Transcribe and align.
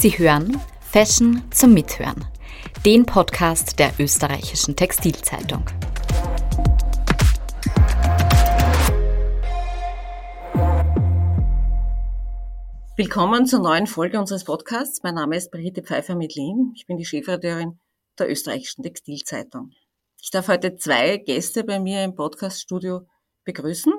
Sie 0.00 0.16
hören 0.16 0.58
Fashion 0.80 1.42
zum 1.50 1.74
Mithören, 1.74 2.24
den 2.86 3.04
Podcast 3.04 3.78
der 3.78 3.92
österreichischen 3.98 4.74
Textilzeitung. 4.74 5.62
Willkommen 12.96 13.44
zur 13.44 13.60
neuen 13.60 13.86
Folge 13.86 14.18
unseres 14.18 14.44
Podcasts. 14.44 15.02
Mein 15.02 15.16
Name 15.16 15.36
ist 15.36 15.50
Brigitte 15.50 15.82
Pfeiffer-Medlin. 15.82 16.72
Ich 16.76 16.86
bin 16.86 16.96
die 16.96 17.04
Chefredakteurin 17.04 17.78
der 18.18 18.30
österreichischen 18.30 18.82
Textilzeitung. 18.82 19.72
Ich 20.22 20.30
darf 20.30 20.48
heute 20.48 20.76
zwei 20.76 21.18
Gäste 21.18 21.62
bei 21.62 21.78
mir 21.78 22.02
im 22.04 22.14
Podcaststudio 22.14 23.02
begrüßen. 23.44 23.92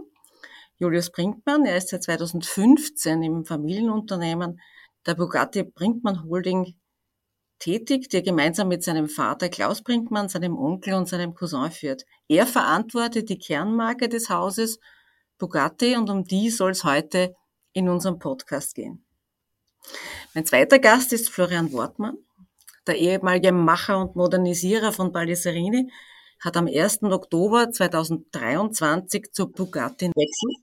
Julius 0.79 1.11
Brinkmann, 1.11 1.63
er 1.67 1.77
ist 1.77 1.89
seit 1.89 2.01
2015 2.01 3.21
im 3.21 3.45
Familienunternehmen 3.45 4.59
der 5.05 5.15
Bugatti 5.15 5.63
Brinkmann 5.63 6.23
Holding 6.23 6.75
tätig, 7.59 8.09
der 8.09 8.21
gemeinsam 8.21 8.67
mit 8.67 8.83
seinem 8.83 9.07
Vater 9.07 9.49
Klaus 9.49 9.83
Brinkmann, 9.83 10.29
seinem 10.29 10.57
Onkel 10.57 10.95
und 10.95 11.07
seinem 11.07 11.33
Cousin 11.35 11.71
führt. 11.71 12.05
Er 12.27 12.47
verantwortet 12.47 13.29
die 13.29 13.37
Kernmarke 13.37 14.09
des 14.09 14.29
Hauses 14.29 14.79
Bugatti 15.37 15.95
und 15.95 16.09
um 16.09 16.23
die 16.23 16.49
soll 16.49 16.71
es 16.71 16.83
heute 16.83 17.35
in 17.73 17.87
unserem 17.87 18.19
Podcast 18.19 18.75
gehen. 18.75 19.05
Mein 20.33 20.45
zweiter 20.45 20.79
Gast 20.79 21.13
ist 21.13 21.29
Florian 21.29 21.71
Wortmann, 21.71 22.17
der 22.87 22.97
ehemalige 22.97 23.51
Macher 23.51 23.99
und 23.99 24.15
Modernisierer 24.15 24.91
von 24.91 25.11
Baldessarini, 25.11 25.91
hat 26.39 26.57
am 26.57 26.67
1. 26.67 27.03
Oktober 27.03 27.71
2023 27.71 29.31
zur 29.31 29.51
Bugatti 29.51 30.07
wechselt, 30.07 30.57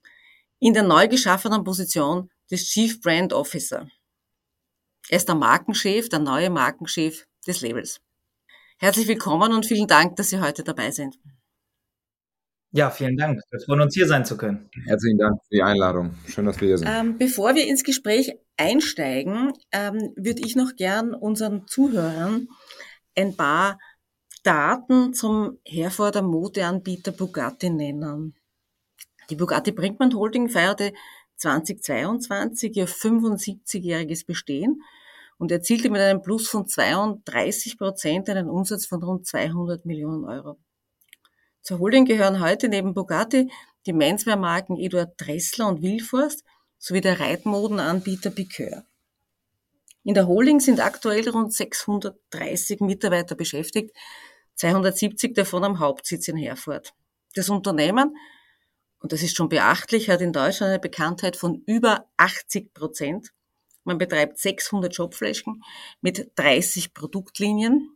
in 0.59 0.75
der 0.75 0.83
neu 0.83 1.07
geschaffenen 1.07 1.63
Position 1.63 2.31
des 2.51 2.65
Chief 2.65 3.01
Brand 3.01 3.33
Officer. 3.33 3.89
Er 5.11 5.17
ist 5.17 5.29
der 5.29 5.37
Markenchef, 5.37 6.11
der 6.11 6.19
neue 6.19 6.51
Markenchef 6.51 7.27
des 7.47 7.63
Labels. 7.63 8.01
Herzlich 8.77 9.09
willkommen 9.09 9.55
und 9.55 9.65
vielen 9.65 9.87
Dank, 9.87 10.17
dass 10.17 10.29
Sie 10.29 10.39
heute 10.39 10.63
dabei 10.63 10.91
sind. 10.91 11.19
Ja, 12.73 12.91
vielen 12.91 13.17
Dank. 13.17 13.41
Wir 13.51 13.61
freuen 13.61 13.81
uns, 13.81 13.95
hier 13.95 14.07
sein 14.07 14.27
zu 14.27 14.37
können. 14.37 14.69
Herzlichen 14.85 15.17
Dank 15.17 15.41
für 15.45 15.55
die 15.55 15.63
Einladung. 15.63 16.15
Schön, 16.27 16.45
dass 16.45 16.61
wir 16.61 16.69
hier 16.69 16.79
sind. 16.79 16.89
Ähm, 16.91 17.17
bevor 17.17 17.55
wir 17.55 17.67
ins 17.67 17.85
Gespräch 17.85 18.37
einsteigen, 18.59 19.55
ähm, 19.73 20.13
würde 20.17 20.43
ich 20.45 20.55
noch 20.57 20.77
gern 20.77 21.15
unseren 21.15 21.67
Zuhörern 21.67 22.49
ein 23.17 23.35
paar 23.35 23.79
Daten 24.43 25.15
zum 25.15 25.59
Herforder 25.65 26.21
Modeanbieter 26.21 27.13
Bugatti 27.13 27.71
nennen. 27.71 28.35
Die 29.31 29.37
Bugatti 29.37 29.73
Brinkmann 29.73 30.15
Holding 30.15 30.51
feierte 30.51 30.93
2022 31.37 32.77
ihr 32.77 32.87
75-jähriges 32.89 34.27
Bestehen 34.27 34.83
und 35.39 35.53
erzielte 35.53 35.89
mit 35.89 36.01
einem 36.01 36.21
Plus 36.21 36.49
von 36.49 36.67
32 36.67 37.79
Prozent 37.79 38.29
einen 38.29 38.51
Umsatz 38.51 38.87
von 38.87 39.03
rund 39.03 39.27
200 39.27 39.87
Millionen 39.87 40.25
Euro. 40.25 40.59
Zur 41.63 41.79
Holding 41.79 42.05
gehören 42.05 42.41
heute 42.41 42.69
neben 42.69 42.95
Bugatti 42.95 43.51
die 43.87 43.93
Menswear-Marken 43.93 44.77
Eduard 44.77 45.15
Dressler 45.17 45.69
und 45.69 45.83
Wilforst 45.83 46.45
sowie 46.79 47.01
der 47.01 47.21
Reitmodenanbieter 47.21 48.31
Piqueur. 48.31 48.85
In 50.05 50.15
der 50.15 50.27
Holding 50.27 50.61
sind 50.61 50.81
aktuell 50.81 51.29
rund 51.29 51.53
630 51.53 52.81
Mitarbeiter 52.81 53.35
beschäftigt, 53.35 53.95
270 54.55 55.35
davon 55.35 55.65
am 55.65 55.79
Hauptsitz 55.79 56.29
in 56.29 56.37
Herford. 56.37 56.95
Das 57.35 57.49
Unternehmen, 57.49 58.17
und 59.01 59.13
das 59.13 59.23
ist 59.23 59.37
schon 59.37 59.49
beachtlich, 59.49 60.11
hat 60.11 60.21
in 60.21 60.33
Deutschland 60.33 60.71
eine 60.71 60.81
Bekanntheit 60.81 61.37
von 61.37 61.63
über 61.67 62.07
80 62.17 62.75
Prozent 62.75 63.33
man 63.85 63.99
betreibt 63.99 64.39
600 64.39 64.95
Shopflächen 64.95 65.63
mit 66.01 66.33
30 66.37 66.95
Produktlinien 66.95 67.91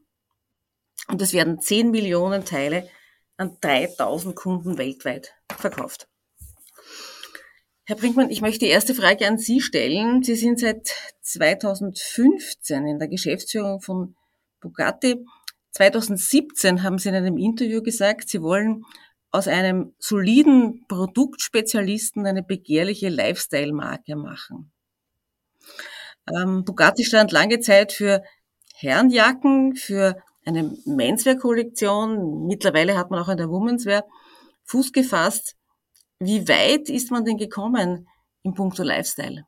und 1.09 1.21
es 1.21 1.33
werden 1.33 1.61
10 1.61 1.91
Millionen 1.91 2.45
Teile 2.45 2.89
an 3.37 3.57
3000 3.61 4.35
Kunden 4.37 4.79
weltweit 4.79 5.35
verkauft. 5.59 6.09
Herr 7.85 7.97
Brinkmann, 7.97 8.31
ich 8.31 8.41
möchte 8.41 8.61
die 8.61 8.71
erste 8.71 8.95
Frage 8.95 9.27
an 9.27 9.39
Sie 9.39 9.61
stellen. 9.61 10.23
Sie 10.23 10.37
sind 10.37 10.61
seit 10.61 10.95
2015 11.23 12.87
in 12.87 12.99
der 12.99 13.09
Geschäftsführung 13.09 13.81
von 13.81 14.15
Bugatti. 14.61 15.17
2017 15.73 16.83
haben 16.83 16.99
Sie 16.99 17.09
in 17.09 17.15
einem 17.17 17.39
Interview 17.39 17.83
gesagt, 17.83 18.29
Sie 18.29 18.41
wollen 18.41 18.85
aus 19.31 19.49
einem 19.49 19.95
soliden 19.99 20.87
Produktspezialisten 20.89 22.27
eine 22.27 22.43
begehrliche 22.43 23.09
Lifestyle-Marke 23.09 24.15
machen. 24.17 24.72
Ähm, 26.33 26.65
Bugatti 26.65 27.05
stand 27.05 27.33
lange 27.33 27.61
Zeit 27.61 27.93
für 27.93 28.23
Herrenjacken, 28.75 29.77
für 29.77 30.17
eine 30.45 30.75
Menswear-Kollektion. 30.85 32.47
Mittlerweile 32.47 32.97
hat 32.97 33.11
man 33.11 33.21
auch 33.21 33.29
in 33.29 33.37
der 33.37 33.51
Womenswear 33.51 34.05
Fuß 34.65 34.93
gefasst. 34.93 35.57
Wie 36.19 36.49
weit 36.49 36.89
ist 36.89 37.11
man 37.11 37.25
denn 37.25 37.37
gekommen 37.37 38.09
im 38.43 38.55
Punkto 38.55 38.83
Lifestyle? 38.83 39.45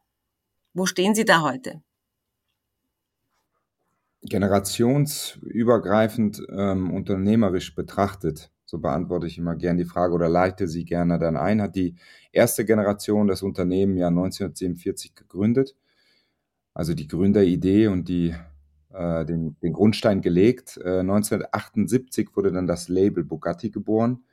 Wo 0.72 0.86
stehen 0.86 1.14
Sie 1.14 1.24
da 1.24 1.42
heute? 1.42 1.82
Generationsübergreifend 4.22 6.42
ähm, 6.50 6.92
unternehmerisch 6.92 7.74
betrachtet, 7.74 8.50
so 8.64 8.78
beantworte 8.78 9.26
ich 9.26 9.38
immer 9.38 9.54
gern 9.54 9.76
die 9.76 9.84
Frage 9.84 10.14
oder 10.14 10.30
leite 10.30 10.66
sie 10.66 10.86
gerne 10.86 11.18
dann 11.18 11.36
ein, 11.36 11.60
hat 11.60 11.76
die 11.76 11.94
erste 12.32 12.64
Generation 12.64 13.28
das 13.28 13.42
Unternehmen 13.42 13.98
ja 13.98 14.08
1947 14.08 15.14
gegründet 15.14 15.76
also 16.74 16.94
die 16.94 17.08
Gründeridee 17.08 17.86
und 17.86 18.08
die, 18.08 18.34
äh, 18.92 19.24
den, 19.24 19.56
den 19.62 19.72
Grundstein 19.72 20.20
gelegt. 20.20 20.76
Äh, 20.78 21.00
1978 21.00 22.28
wurde 22.34 22.52
dann 22.52 22.66
das 22.66 22.88
Label 22.88 23.24
Bugatti 23.24 23.70
geboren 23.70 24.24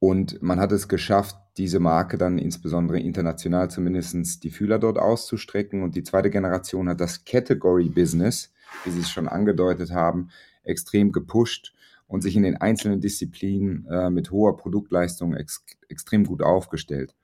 und 0.00 0.40
man 0.42 0.60
hat 0.60 0.70
es 0.72 0.88
geschafft, 0.88 1.36
diese 1.56 1.80
Marke 1.80 2.18
dann 2.18 2.38
insbesondere 2.38 3.00
international 3.00 3.68
zumindest 3.68 4.44
die 4.44 4.50
Fühler 4.50 4.78
dort 4.78 4.98
auszustrecken. 4.98 5.82
Und 5.82 5.96
die 5.96 6.04
zweite 6.04 6.30
Generation 6.30 6.88
hat 6.88 7.00
das 7.00 7.24
Category 7.24 7.88
Business, 7.88 8.52
wie 8.84 8.90
Sie 8.90 9.00
es 9.00 9.10
schon 9.10 9.26
angedeutet 9.26 9.90
haben, 9.90 10.28
extrem 10.62 11.10
gepusht 11.10 11.74
und 12.06 12.22
sich 12.22 12.36
in 12.36 12.44
den 12.44 12.56
einzelnen 12.56 13.00
Disziplinen 13.00 13.86
äh, 13.86 14.08
mit 14.08 14.30
hoher 14.30 14.56
Produktleistung 14.56 15.34
ex 15.34 15.64
extrem 15.88 16.24
gut 16.24 16.42
aufgestellt. 16.42 17.14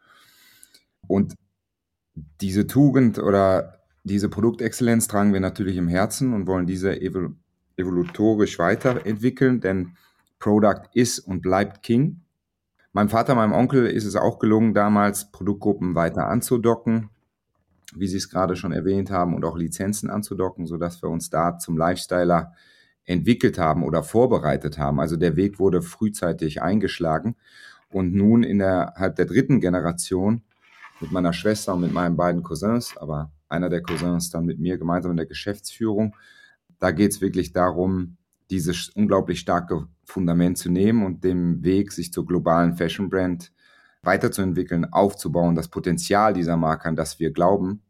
Und 1.07 1.35
diese 2.41 2.67
Tugend 2.67 3.19
oder 3.19 3.84
diese 4.05 4.29
Produktexzellenz 4.29 5.09
tragen 5.09 5.33
wir 5.33 5.41
natürlich 5.41 5.77
im 5.77 5.89
Herzen 5.89 6.33
und 6.35 6.47
wollen 6.47 6.67
diese 6.67 7.01
evol 7.01 7.35
evolutorisch 7.77 8.61
weiterentwickeln, 8.61 9.61
denn 9.61 9.97
Product 10.39 10.83
ist 10.93 11.19
und 11.19 11.43
bleibt 11.43 11.83
King. 11.83 12.21
Meinem 12.93 13.09
Vater, 13.09 13.35
meinem 13.35 13.51
Onkel 13.51 13.87
ist 13.87 14.05
es 14.05 14.15
auch 14.15 14.39
gelungen, 14.39 14.75
damals 14.75 15.33
Produktgruppen 15.33 15.97
weiter 15.97 16.29
anzudocken, 16.29 17.11
wie 17.97 18.07
Sie 18.07 18.19
es 18.19 18.31
gerade 18.31 18.55
schon 18.55 18.71
erwähnt 18.71 19.11
haben, 19.11 19.35
und 19.35 19.45
auch 19.45 19.57
Lizenzen 19.57 20.09
anzudocken, 20.09 20.69
sodass 20.69 21.03
wir 21.03 21.09
uns 21.09 21.31
da 21.31 21.59
zum 21.59 21.77
Lifestyler 21.77 22.53
entwickelt 23.07 23.59
haben 23.59 23.83
oder 23.83 24.05
vorbereitet 24.05 24.79
haben. 24.79 25.01
Also 25.01 25.17
der 25.17 25.35
Weg 25.35 25.59
wurde 25.59 25.83
frühzeitig 25.83 26.63
eingeschlagen. 26.63 27.35
Und 27.91 28.15
nun 28.15 28.45
innerhalb 28.45 29.17
der 29.17 29.27
dritten 29.27 29.61
Generation 29.61 30.43
mit 31.01 31.11
meiner 31.11 31.33
Schwester 31.33 31.75
und 31.75 31.81
mit 31.81 31.93
meinen 31.93 32.17
beiden 32.17 32.43
Cousins, 32.43 32.97
aber 32.97 33.31
einer 33.55 33.71
der 33.71 33.83
Cousins 33.83 34.31
dann 34.31 34.45
mit 34.45 34.59
mir 34.59 34.79
gemeinsam 34.79 35.13
in 35.13 35.17
der 35.17 35.27
Geschäftsführung. 35.27 36.17
Da 36.79 36.91
geht 36.91 37.13
es 37.13 37.21
wirklich 37.21 37.53
darum, 37.53 38.17
dieses 38.51 38.91
unglaublich 38.91 39.41
starke 39.41 39.89
Fundament 40.05 40.59
zu 40.59 40.71
nehmen 40.71 41.05
und 41.05 41.25
den 41.25 41.65
Weg, 41.65 41.93
sich 41.93 42.13
zur 42.13 42.27
globalen 42.27 42.77
Fashion 42.77 43.09
Brand 43.09 43.53
weiterzuentwickeln, 44.03 44.93
aufzubauen, 44.93 45.55
das 45.55 45.69
Potenzial 45.69 46.35
dieser 46.35 46.57
Marke, 46.57 46.89
an 46.89 46.97
das 46.97 47.19
wir 47.19 47.31
glauben, 47.31 47.83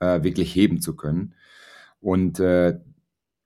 äh, 0.00 0.22
wirklich 0.22 0.54
heben 0.54 0.80
zu 0.80 0.96
können. 0.96 1.34
Und 2.00 2.40
äh, 2.40 2.80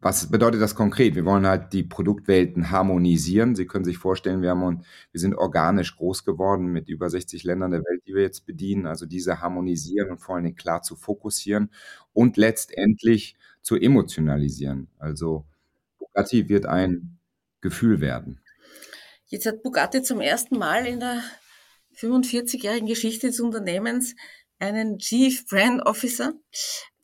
was 0.00 0.30
bedeutet 0.30 0.60
das 0.60 0.74
konkret? 0.74 1.14
Wir 1.14 1.24
wollen 1.24 1.46
halt 1.46 1.72
die 1.72 1.82
Produktwelten 1.82 2.70
harmonisieren. 2.70 3.56
Sie 3.56 3.66
können 3.66 3.84
sich 3.84 3.98
vorstellen, 3.98 4.42
wir, 4.42 4.50
haben, 4.50 4.84
wir 5.10 5.20
sind 5.20 5.34
organisch 5.34 5.96
groß 5.96 6.24
geworden 6.24 6.66
mit 6.66 6.88
über 6.88 7.08
60 7.08 7.44
Ländern 7.44 7.70
der 7.70 7.80
Welt, 7.80 8.02
die 8.06 8.14
wir 8.14 8.22
jetzt 8.22 8.46
bedienen. 8.46 8.86
Also 8.86 9.06
diese 9.06 9.40
harmonisieren 9.40 10.10
und 10.10 10.18
vor 10.18 10.36
allem 10.36 10.54
klar 10.54 10.82
zu 10.82 10.96
fokussieren 10.96 11.70
und 12.12 12.36
letztendlich 12.36 13.36
zu 13.62 13.76
emotionalisieren. 13.76 14.88
Also 14.98 15.46
Bugatti 15.98 16.48
wird 16.48 16.66
ein 16.66 17.18
Gefühl 17.60 18.00
werden. 18.00 18.40
Jetzt 19.26 19.46
hat 19.46 19.62
Bugatti 19.62 20.02
zum 20.02 20.20
ersten 20.20 20.58
Mal 20.58 20.86
in 20.86 21.00
der 21.00 21.22
45-jährigen 21.96 22.86
Geschichte 22.86 23.26
des 23.26 23.40
Unternehmens 23.40 24.14
einen 24.58 24.98
Chief 24.98 25.46
Brand 25.48 25.84
Officer. 25.84 26.34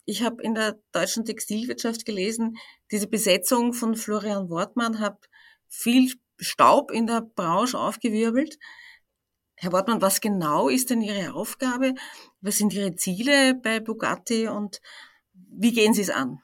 Ich 0.04 0.22
habe 0.22 0.42
in 0.42 0.54
der 0.54 0.78
deutschen 0.92 1.24
Textilwirtschaft 1.24 2.04
gelesen, 2.04 2.56
diese 2.92 3.08
Besetzung 3.08 3.72
von 3.72 3.96
Florian 3.96 4.50
Wortmann 4.50 5.00
hat 5.00 5.28
viel 5.66 6.12
Staub 6.38 6.90
in 6.90 7.06
der 7.06 7.22
Branche 7.22 7.78
aufgewirbelt. 7.78 8.58
Herr 9.56 9.72
Wortmann, 9.72 10.02
was 10.02 10.20
genau 10.20 10.68
ist 10.68 10.90
denn 10.90 11.00
Ihre 11.00 11.34
Aufgabe? 11.34 11.94
Was 12.42 12.58
sind 12.58 12.74
Ihre 12.74 12.94
Ziele 12.94 13.54
bei 13.54 13.80
Bugatti 13.80 14.48
und 14.48 14.80
wie 15.32 15.72
gehen 15.72 15.94
Sie 15.94 16.02
es 16.02 16.10
an? 16.10 16.40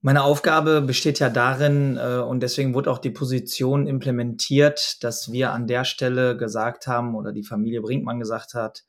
Meine 0.00 0.22
Aufgabe 0.22 0.80
besteht 0.82 1.18
ja 1.18 1.28
darin, 1.28 1.96
äh, 1.96 2.18
und 2.18 2.40
deswegen 2.40 2.72
wurde 2.72 2.92
auch 2.92 2.98
die 2.98 3.10
Position 3.10 3.88
implementiert, 3.88 5.02
dass 5.02 5.32
wir 5.32 5.52
an 5.52 5.66
der 5.66 5.84
Stelle 5.84 6.36
gesagt 6.36 6.86
haben, 6.86 7.16
oder 7.16 7.32
die 7.32 7.42
Familie 7.42 7.80
Brinkmann 7.80 8.20
gesagt 8.20 8.54
hat, 8.54 8.84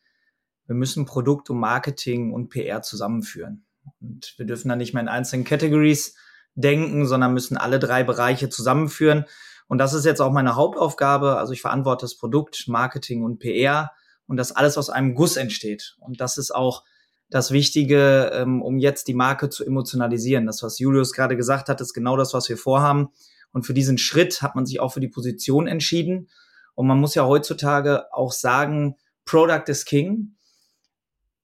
wir 0.68 0.76
müssen 0.76 1.06
Produkt 1.06 1.50
und 1.50 1.58
Marketing 1.58 2.32
und 2.32 2.50
PR 2.50 2.84
zusammenführen. 2.84 3.66
Und 4.02 4.34
wir 4.38 4.46
dürfen 4.46 4.70
da 4.70 4.76
nicht 4.76 4.94
mehr 4.94 5.04
in 5.04 5.10
einzelnen 5.10 5.46
Categories 5.46 6.16
denken, 6.56 7.06
sondern 7.06 7.34
müssen 7.34 7.58
alle 7.58 7.80
drei 7.80 8.04
Bereiche 8.04 8.50
zusammenführen. 8.50 9.26
Und 9.68 9.78
das 9.78 9.94
ist 9.94 10.06
jetzt 10.06 10.20
auch 10.20 10.32
meine 10.32 10.56
Hauptaufgabe. 10.56 11.38
Also 11.38 11.54
ich 11.54 11.62
verantworte 11.62 12.06
das 12.06 12.18
Produkt, 12.18 12.68
Marketing 12.68 13.24
und 13.24 13.40
PR 13.40 13.92
und 14.28 14.38
das 14.38 14.52
alles 14.52 14.78
aus 14.78 14.90
einem 14.90 15.16
Guss 15.16 15.38
entsteht. 15.38 15.96
Und 16.00 16.22
das 16.22 16.38
ist 16.38 16.52
auch 16.54 16.84
das 17.30 17.52
Wichtige, 17.52 18.32
ähm, 18.34 18.62
um 18.62 18.80
jetzt 18.80 19.08
die 19.08 19.14
Marke 19.14 19.50
zu 19.50 19.64
emotionalisieren. 19.64 20.48
Das, 20.48 20.64
was 20.64 20.80
Julius 20.80 21.14
gerade 21.14 21.38
gesagt 21.38 21.70
hat, 21.70 21.80
ist 21.82 21.94
genau 21.94 22.18
das, 22.18 22.34
was 22.34 22.50
wir 22.50 22.58
vorhaben. 22.58 23.10
Und 23.52 23.66
für 23.66 23.74
diesen 23.74 23.98
Schritt 23.98 24.42
hat 24.42 24.56
man 24.56 24.66
sich 24.66 24.80
auch 24.80 24.94
für 24.94 25.00
die 25.00 25.08
Position 25.08 25.68
entschieden. 25.68 26.30
Und 26.76 26.88
man 26.88 27.00
muss 27.00 27.16
ja 27.16 27.26
heutzutage 27.26 28.12
auch 28.14 28.32
sagen, 28.32 28.96
Product 29.26 29.64
is 29.68 29.86
King. 29.86 30.36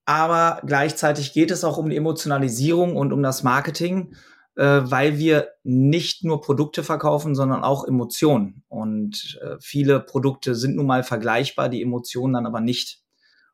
Aber 0.05 0.61
gleichzeitig 0.65 1.33
geht 1.33 1.51
es 1.51 1.63
auch 1.63 1.77
um 1.77 1.89
die 1.89 1.97
Emotionalisierung 1.97 2.95
und 2.95 3.11
um 3.11 3.23
das 3.23 3.43
Marketing, 3.43 4.15
äh, 4.55 4.81
weil 4.83 5.17
wir 5.17 5.49
nicht 5.63 6.23
nur 6.23 6.41
Produkte 6.41 6.83
verkaufen, 6.83 7.35
sondern 7.35 7.63
auch 7.63 7.87
Emotionen. 7.87 8.63
Und 8.67 9.39
äh, 9.41 9.55
viele 9.59 9.99
Produkte 9.99 10.55
sind 10.55 10.75
nun 10.75 10.85
mal 10.85 11.03
vergleichbar, 11.03 11.69
die 11.69 11.81
Emotionen 11.81 12.33
dann 12.33 12.45
aber 12.45 12.61
nicht. 12.61 13.01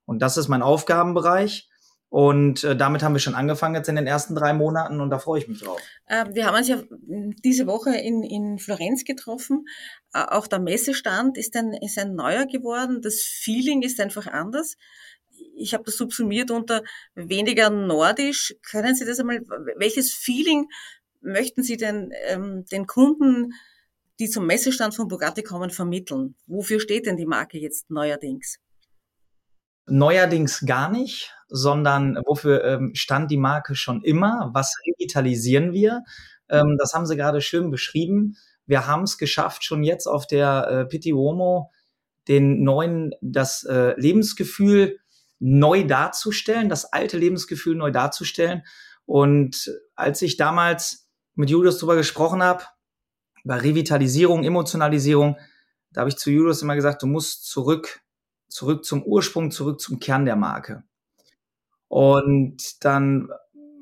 Und 0.05 0.21
das 0.21 0.37
ist 0.37 0.49
mein 0.49 0.61
Aufgabenbereich. 0.61 1.69
Und 2.11 2.65
äh, 2.65 2.75
damit 2.75 3.03
haben 3.03 3.13
wir 3.13 3.19
schon 3.19 3.35
angefangen 3.35 3.75
jetzt 3.75 3.87
in 3.87 3.95
den 3.95 4.05
ersten 4.05 4.35
drei 4.35 4.51
Monaten 4.51 4.99
und 4.99 5.09
da 5.09 5.17
freue 5.17 5.39
ich 5.39 5.47
mich 5.47 5.61
drauf. 5.61 5.79
Äh, 6.07 6.25
wir 6.33 6.45
haben 6.45 6.57
uns 6.57 6.67
ja 6.67 6.83
diese 7.41 7.67
Woche 7.67 7.95
in, 7.95 8.21
in 8.21 8.59
Florenz 8.59 9.05
getroffen. 9.05 9.63
Äh, 10.13 10.25
auch 10.25 10.47
der 10.47 10.59
Messestand 10.59 11.37
ist 11.37 11.55
ein, 11.55 11.71
ist 11.71 11.97
ein 11.97 12.13
neuer 12.13 12.47
geworden. 12.47 13.01
Das 13.01 13.21
Feeling 13.21 13.81
ist 13.81 14.01
einfach 14.01 14.27
anders. 14.27 14.75
Ich 15.61 15.73
habe 15.73 15.83
das 15.83 15.97
subsumiert 15.97 16.51
unter 16.51 16.83
weniger 17.15 17.69
nordisch. 17.69 18.55
Können 18.69 18.95
Sie 18.95 19.05
das 19.05 19.19
einmal, 19.19 19.41
welches 19.77 20.13
Feeling 20.13 20.67
möchten 21.21 21.63
Sie 21.63 21.77
denn 21.77 22.11
ähm, 22.27 22.65
den 22.71 22.87
Kunden, 22.87 23.53
die 24.19 24.29
zum 24.29 24.45
Messestand 24.45 24.95
von 24.95 25.07
Bugatti 25.07 25.43
kommen, 25.43 25.69
vermitteln? 25.69 26.35
Wofür 26.47 26.79
steht 26.79 27.05
denn 27.05 27.17
die 27.17 27.25
Marke 27.25 27.57
jetzt 27.57 27.89
neuerdings? 27.89 28.57
Neuerdings 29.87 30.65
gar 30.65 30.89
nicht, 30.89 31.33
sondern 31.47 32.15
wofür 32.25 32.63
ähm, 32.63 32.91
stand 32.93 33.31
die 33.31 33.37
Marke 33.37 33.75
schon 33.75 34.03
immer? 34.03 34.51
Was 34.53 34.75
revitalisieren 34.85 35.73
wir? 35.73 36.03
Ähm, 36.49 36.77
das 36.79 36.93
haben 36.93 37.05
Sie 37.05 37.15
gerade 37.15 37.41
schön 37.41 37.71
beschrieben. 37.71 38.37
Wir 38.65 38.87
haben 38.87 39.03
es 39.03 39.17
geschafft, 39.17 39.63
schon 39.63 39.83
jetzt 39.83 40.07
auf 40.07 40.27
der 40.27 40.67
äh, 40.67 40.85
Pitti 40.85 41.13
Uomo 41.13 41.71
den 42.27 42.63
neuen, 42.63 43.11
das 43.21 43.63
äh, 43.63 43.99
Lebensgefühl 43.99 44.99
neu 45.41 45.83
darzustellen, 45.83 46.69
das 46.69 46.85
alte 46.85 47.17
Lebensgefühl 47.17 47.75
neu 47.75 47.91
darzustellen. 47.91 48.63
Und 49.05 49.69
als 49.95 50.21
ich 50.21 50.37
damals 50.37 51.09
mit 51.35 51.49
Julius 51.49 51.79
darüber 51.79 51.95
gesprochen 51.95 52.41
habe, 52.43 52.63
über 53.43 53.61
Revitalisierung, 53.61 54.43
Emotionalisierung, 54.43 55.37
da 55.91 56.01
habe 56.01 56.09
ich 56.09 56.17
zu 56.17 56.29
Julius 56.29 56.61
immer 56.61 56.75
gesagt, 56.75 57.01
du 57.01 57.07
musst 57.07 57.45
zurück 57.49 58.01
zurück 58.51 58.85
zum 58.85 59.03
Ursprung, 59.03 59.49
zurück 59.49 59.79
zum 59.79 59.99
Kern 59.99 60.25
der 60.25 60.35
Marke. 60.35 60.83
Und 61.87 62.83
dann 62.83 63.29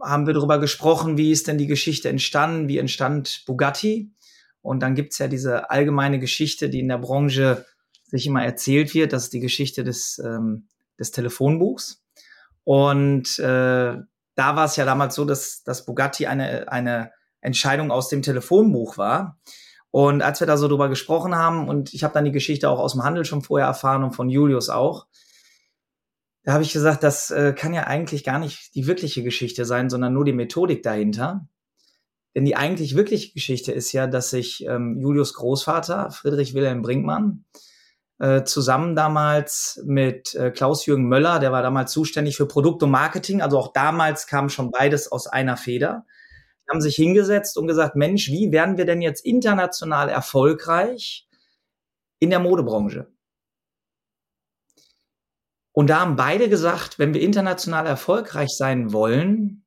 haben 0.02 0.28
wir 0.28 0.34
darüber 0.34 0.60
gesprochen, 0.60 1.18
wie 1.18 1.32
ist 1.32 1.48
denn 1.48 1.58
die 1.58 1.68
Geschichte 1.68 2.08
entstanden, 2.08 2.68
wie 2.68 2.78
entstand 2.78 3.44
Bugatti. 3.46 4.12
Und 4.62 4.82
dann 4.82 4.96
gibt's 4.96 5.18
ja 5.18 5.28
diese 5.28 5.70
allgemeine 5.70 6.20
Geschichte, 6.20 6.70
die 6.70 6.80
in 6.80 6.88
der 6.88 6.98
Branche 6.98 7.66
sich 8.06 8.26
immer 8.26 8.44
erzählt 8.44 8.94
wird, 8.94 9.14
das 9.14 9.26
ist 9.26 9.34
die 9.34 9.40
Geschichte 9.40 9.84
des, 9.84 10.20
ähm, 10.20 10.68
des 11.00 11.12
Telefonbuchs. 11.12 12.04
Und 12.64 13.40
äh, 13.40 13.96
da 14.36 14.56
war 14.56 14.66
es 14.66 14.76
ja 14.76 14.86
damals 14.86 15.16
so, 15.16 15.26
dass, 15.26 15.64
dass 15.64 15.86
Bugatti 15.86 16.28
eine, 16.28 16.72
eine 16.72 17.12
Entscheidung 17.42 17.92
aus 17.92 18.10
dem 18.10 18.22
Telefonbuch 18.22 18.98
war. 18.98 19.40
Und 19.92 20.22
als 20.22 20.40
wir 20.40 20.48
da 20.48 20.56
so 20.58 20.68
drüber 20.68 20.90
gesprochen 20.90 21.36
haben, 21.36 21.68
und 21.68 21.94
ich 21.94 22.04
habe 22.04 22.14
dann 22.14 22.26
die 22.26 22.32
Geschichte 22.32 22.70
auch 22.70 22.80
aus 22.80 22.94
dem 22.94 23.04
Handel 23.04 23.26
schon 23.26 23.42
vorher 23.42 23.68
erfahren 23.68 24.04
und 24.04 24.14
von 24.14 24.30
Julius 24.30 24.70
auch, 24.70 25.08
da 26.44 26.54
habe 26.54 26.64
ich 26.64 26.72
gesagt, 26.72 27.04
das 27.04 27.32
äh, 27.32 27.54
kann 27.54 27.74
ja 27.74 27.86
eigentlich 27.86 28.24
gar 28.24 28.40
nicht 28.40 28.74
die 28.76 28.88
wirkliche 28.88 29.24
Geschichte 29.24 29.66
sein, 29.66 29.90
sondern 29.90 30.14
nur 30.14 30.26
die 30.26 30.34
Methodik 30.34 30.84
dahinter. 30.84 31.48
Denn 32.36 32.46
die 32.46 32.56
eigentlich 32.56 32.96
wirkliche 32.96 33.34
Geschichte 33.34 33.72
ist 33.72 33.92
ja, 33.92 34.08
dass 34.08 34.30
sich 34.30 34.64
ähm, 34.66 35.00
Julius 35.00 35.34
Großvater, 35.34 36.12
Friedrich 36.12 36.54
Wilhelm 36.54 36.82
Brinkmann, 36.82 37.46
äh, 38.20 38.44
zusammen 38.44 38.96
damals 38.96 39.82
mit 39.86 40.36
äh, 40.36 40.52
Klaus-Jürgen 40.52 41.08
Möller, 41.08 41.40
der 41.40 41.52
war 41.52 41.62
damals 41.62 41.92
zuständig 41.92 42.36
für 42.36 42.48
Produkt 42.48 42.84
und 42.84 42.92
Marketing, 42.92 43.42
also 43.42 43.58
auch 43.58 43.74
damals 43.74 44.28
kam 44.28 44.50
schon 44.50 44.72
beides 44.72 45.12
aus 45.12 45.28
einer 45.28 45.58
Feder, 45.58 46.06
haben 46.70 46.82
sich 46.82 46.96
hingesetzt 46.96 47.58
und 47.58 47.68
gesagt, 47.68 47.96
Mensch, 47.96 48.28
wie 48.30 48.52
werden 48.52 48.78
wir 48.78 48.86
denn 48.86 49.02
jetzt 49.02 49.26
international 49.26 50.10
erfolgreich 50.10 51.28
in 52.20 52.30
der 52.30 52.40
Modebranche? 52.40 53.08
Und 55.72 55.90
da 55.90 56.02
haben 56.02 56.18
beide 56.18 56.50
gesagt, 56.50 57.00
wenn 57.00 57.14
wir 57.14 57.22
international 57.22 57.86
erfolgreich 57.86 58.50
sein 58.50 58.92
wollen, 58.92 59.64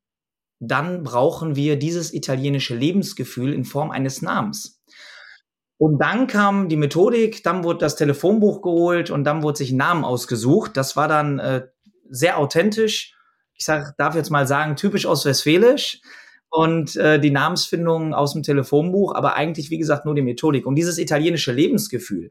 dann 0.61 1.03
brauchen 1.03 1.57
wir 1.57 1.79
dieses 1.79 2.13
italienische 2.13 2.77
Lebensgefühl 2.77 3.55
in 3.55 3.65
Form 3.65 3.91
eines 3.91 4.21
Namens. 4.21 4.82
Und 5.83 5.99
dann 5.99 6.29
kam 6.29 6.69
die 6.69 6.77
Methodik, 6.77 7.43
dann 7.43 7.65
wurde 7.65 7.81
das 7.81 7.97
Telefonbuch 7.97 8.63
geholt 8.63 9.11
und 9.11 9.25
dann 9.25 9.43
wurde 9.43 9.59
sich 9.59 9.73
ein 9.73 9.79
Namen 9.79 10.05
ausgesucht. 10.05 10.77
Das 10.77 10.95
war 10.95 11.09
dann 11.09 11.41
äh, 11.41 11.67
sehr 12.09 12.39
authentisch. 12.39 13.17
Ich 13.55 13.65
sag, 13.65 13.97
darf 13.97 14.15
jetzt 14.15 14.31
mal 14.31 14.47
sagen, 14.47 14.77
typisch 14.77 15.07
ostwestfälisch 15.07 16.01
und 16.51 16.95
äh, 16.95 17.19
die 17.19 17.33
Namensfindung 17.33 18.15
aus 18.15 18.33
dem 18.33 18.45
Telefonbuch, 18.45 19.13
aber 19.17 19.35
eigentlich, 19.35 19.71
wie 19.71 19.79
gesagt, 19.79 20.05
nur 20.05 20.15
die 20.15 20.23
Methodik. 20.23 20.67
Und 20.67 20.77
dieses 20.77 20.99
italienische 20.99 21.51
Lebensgefühl, 21.51 22.31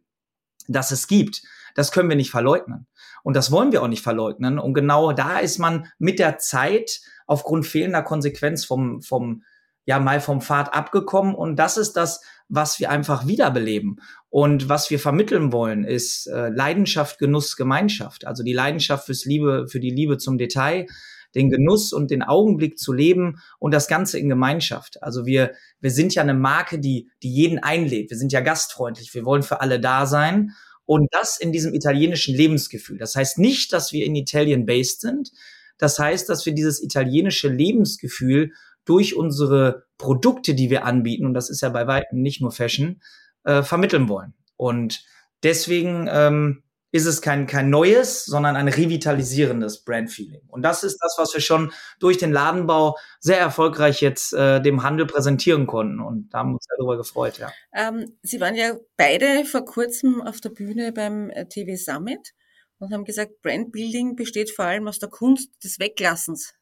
das 0.69 0.91
es 0.91 1.07
gibt, 1.07 1.41
das 1.75 1.91
können 1.91 2.07
wir 2.07 2.15
nicht 2.15 2.31
verleugnen. 2.31 2.87
Und 3.21 3.35
das 3.35 3.51
wollen 3.51 3.73
wir 3.73 3.83
auch 3.83 3.89
nicht 3.89 4.01
verleugnen. 4.01 4.59
Und 4.59 4.73
genau 4.73 5.11
da 5.11 5.39
ist 5.39 5.59
man 5.59 5.87
mit 5.99 6.19
der 6.19 6.37
Zeit 6.37 7.01
aufgrund 7.27 7.67
fehlender 7.67 8.01
Konsequenz 8.01 8.63
vom, 8.63 9.01
vom, 9.01 9.43
ja, 9.83 9.99
mal 9.99 10.21
vom 10.21 10.39
Pfad 10.39 10.73
abgekommen. 10.73 11.35
Und 11.35 11.57
das 11.57 11.75
ist 11.75 11.97
das, 11.97 12.21
was 12.51 12.79
wir 12.79 12.91
einfach 12.91 13.25
wiederbeleben. 13.25 14.01
Und 14.29 14.69
was 14.69 14.91
wir 14.91 14.99
vermitteln 14.99 15.51
wollen, 15.51 15.85
ist 15.85 16.27
äh, 16.27 16.49
Leidenschaft, 16.49 17.17
Genuss, 17.17 17.55
Gemeinschaft. 17.55 18.27
Also 18.27 18.43
die 18.43 18.53
Leidenschaft 18.53 19.05
fürs 19.05 19.25
Liebe, 19.25 19.67
für 19.69 19.79
die 19.79 19.89
Liebe 19.89 20.17
zum 20.17 20.37
Detail, 20.37 20.85
den 21.33 21.49
Genuss 21.49 21.93
und 21.93 22.11
den 22.11 22.23
Augenblick 22.23 22.77
zu 22.77 22.91
leben 22.91 23.41
und 23.57 23.73
das 23.73 23.87
Ganze 23.87 24.19
in 24.19 24.27
Gemeinschaft. 24.27 25.01
Also 25.01 25.25
wir, 25.25 25.53
wir 25.79 25.91
sind 25.91 26.13
ja 26.13 26.23
eine 26.23 26.33
Marke, 26.33 26.79
die, 26.79 27.09
die 27.23 27.33
jeden 27.33 27.59
einlädt. 27.59 28.09
Wir 28.09 28.17
sind 28.17 28.33
ja 28.33 28.41
gastfreundlich. 28.41 29.13
Wir 29.13 29.23
wollen 29.23 29.43
für 29.43 29.61
alle 29.61 29.79
da 29.79 30.05
sein. 30.05 30.51
Und 30.85 31.07
das 31.11 31.39
in 31.39 31.53
diesem 31.53 31.73
italienischen 31.73 32.35
Lebensgefühl. 32.35 32.97
Das 32.97 33.15
heißt 33.15 33.39
nicht, 33.39 33.71
dass 33.71 33.93
wir 33.93 34.05
in 34.05 34.15
Italien 34.15 34.65
based 34.65 34.99
sind. 34.99 35.31
Das 35.77 35.97
heißt, 35.97 36.27
dass 36.27 36.45
wir 36.45 36.53
dieses 36.53 36.83
italienische 36.83 37.47
Lebensgefühl 37.47 38.51
durch 38.85 39.15
unsere 39.15 39.85
Produkte, 39.97 40.55
die 40.55 40.69
wir 40.69 40.85
anbieten, 40.85 41.25
und 41.25 41.33
das 41.33 41.49
ist 41.49 41.61
ja 41.61 41.69
bei 41.69 41.87
weitem 41.87 42.21
nicht 42.21 42.41
nur 42.41 42.51
Fashion, 42.51 43.01
äh, 43.43 43.63
vermitteln 43.63 44.09
wollen. 44.09 44.33
Und 44.57 45.03
deswegen 45.43 46.07
ähm, 46.11 46.63
ist 46.91 47.05
es 47.05 47.21
kein, 47.21 47.47
kein 47.47 47.69
neues, 47.69 48.25
sondern 48.25 48.55
ein 48.55 48.67
revitalisierendes 48.67 49.83
Brandfeeling. 49.83 50.41
Und 50.47 50.61
das 50.61 50.83
ist 50.83 50.97
das, 51.01 51.15
was 51.17 51.33
wir 51.33 51.41
schon 51.41 51.71
durch 51.99 52.17
den 52.17 52.33
Ladenbau 52.33 52.97
sehr 53.19 53.39
erfolgreich 53.39 54.01
jetzt 54.01 54.33
äh, 54.33 54.61
dem 54.61 54.83
Handel 54.83 55.05
präsentieren 55.05 55.67
konnten. 55.67 56.01
Und 56.01 56.29
da 56.29 56.39
haben 56.39 56.49
wir 56.49 56.55
uns 56.55 56.67
darüber 56.77 56.97
gefreut, 56.97 57.37
ja. 57.37 57.51
Ähm, 57.73 58.17
Sie 58.23 58.41
waren 58.41 58.55
ja 58.55 58.75
beide 58.97 59.45
vor 59.45 59.63
kurzem 59.63 60.21
auf 60.21 60.41
der 60.41 60.49
Bühne 60.49 60.91
beim 60.91 61.29
äh, 61.29 61.45
TV 61.45 61.77
Summit 61.77 62.33
und 62.79 62.93
haben 62.93 63.05
gesagt, 63.05 63.41
Brandbuilding 63.41 64.15
besteht 64.15 64.51
vor 64.51 64.65
allem 64.65 64.87
aus 64.87 64.99
der 64.99 65.09
Kunst 65.09 65.49
des 65.63 65.79
Weglassens. 65.79 66.53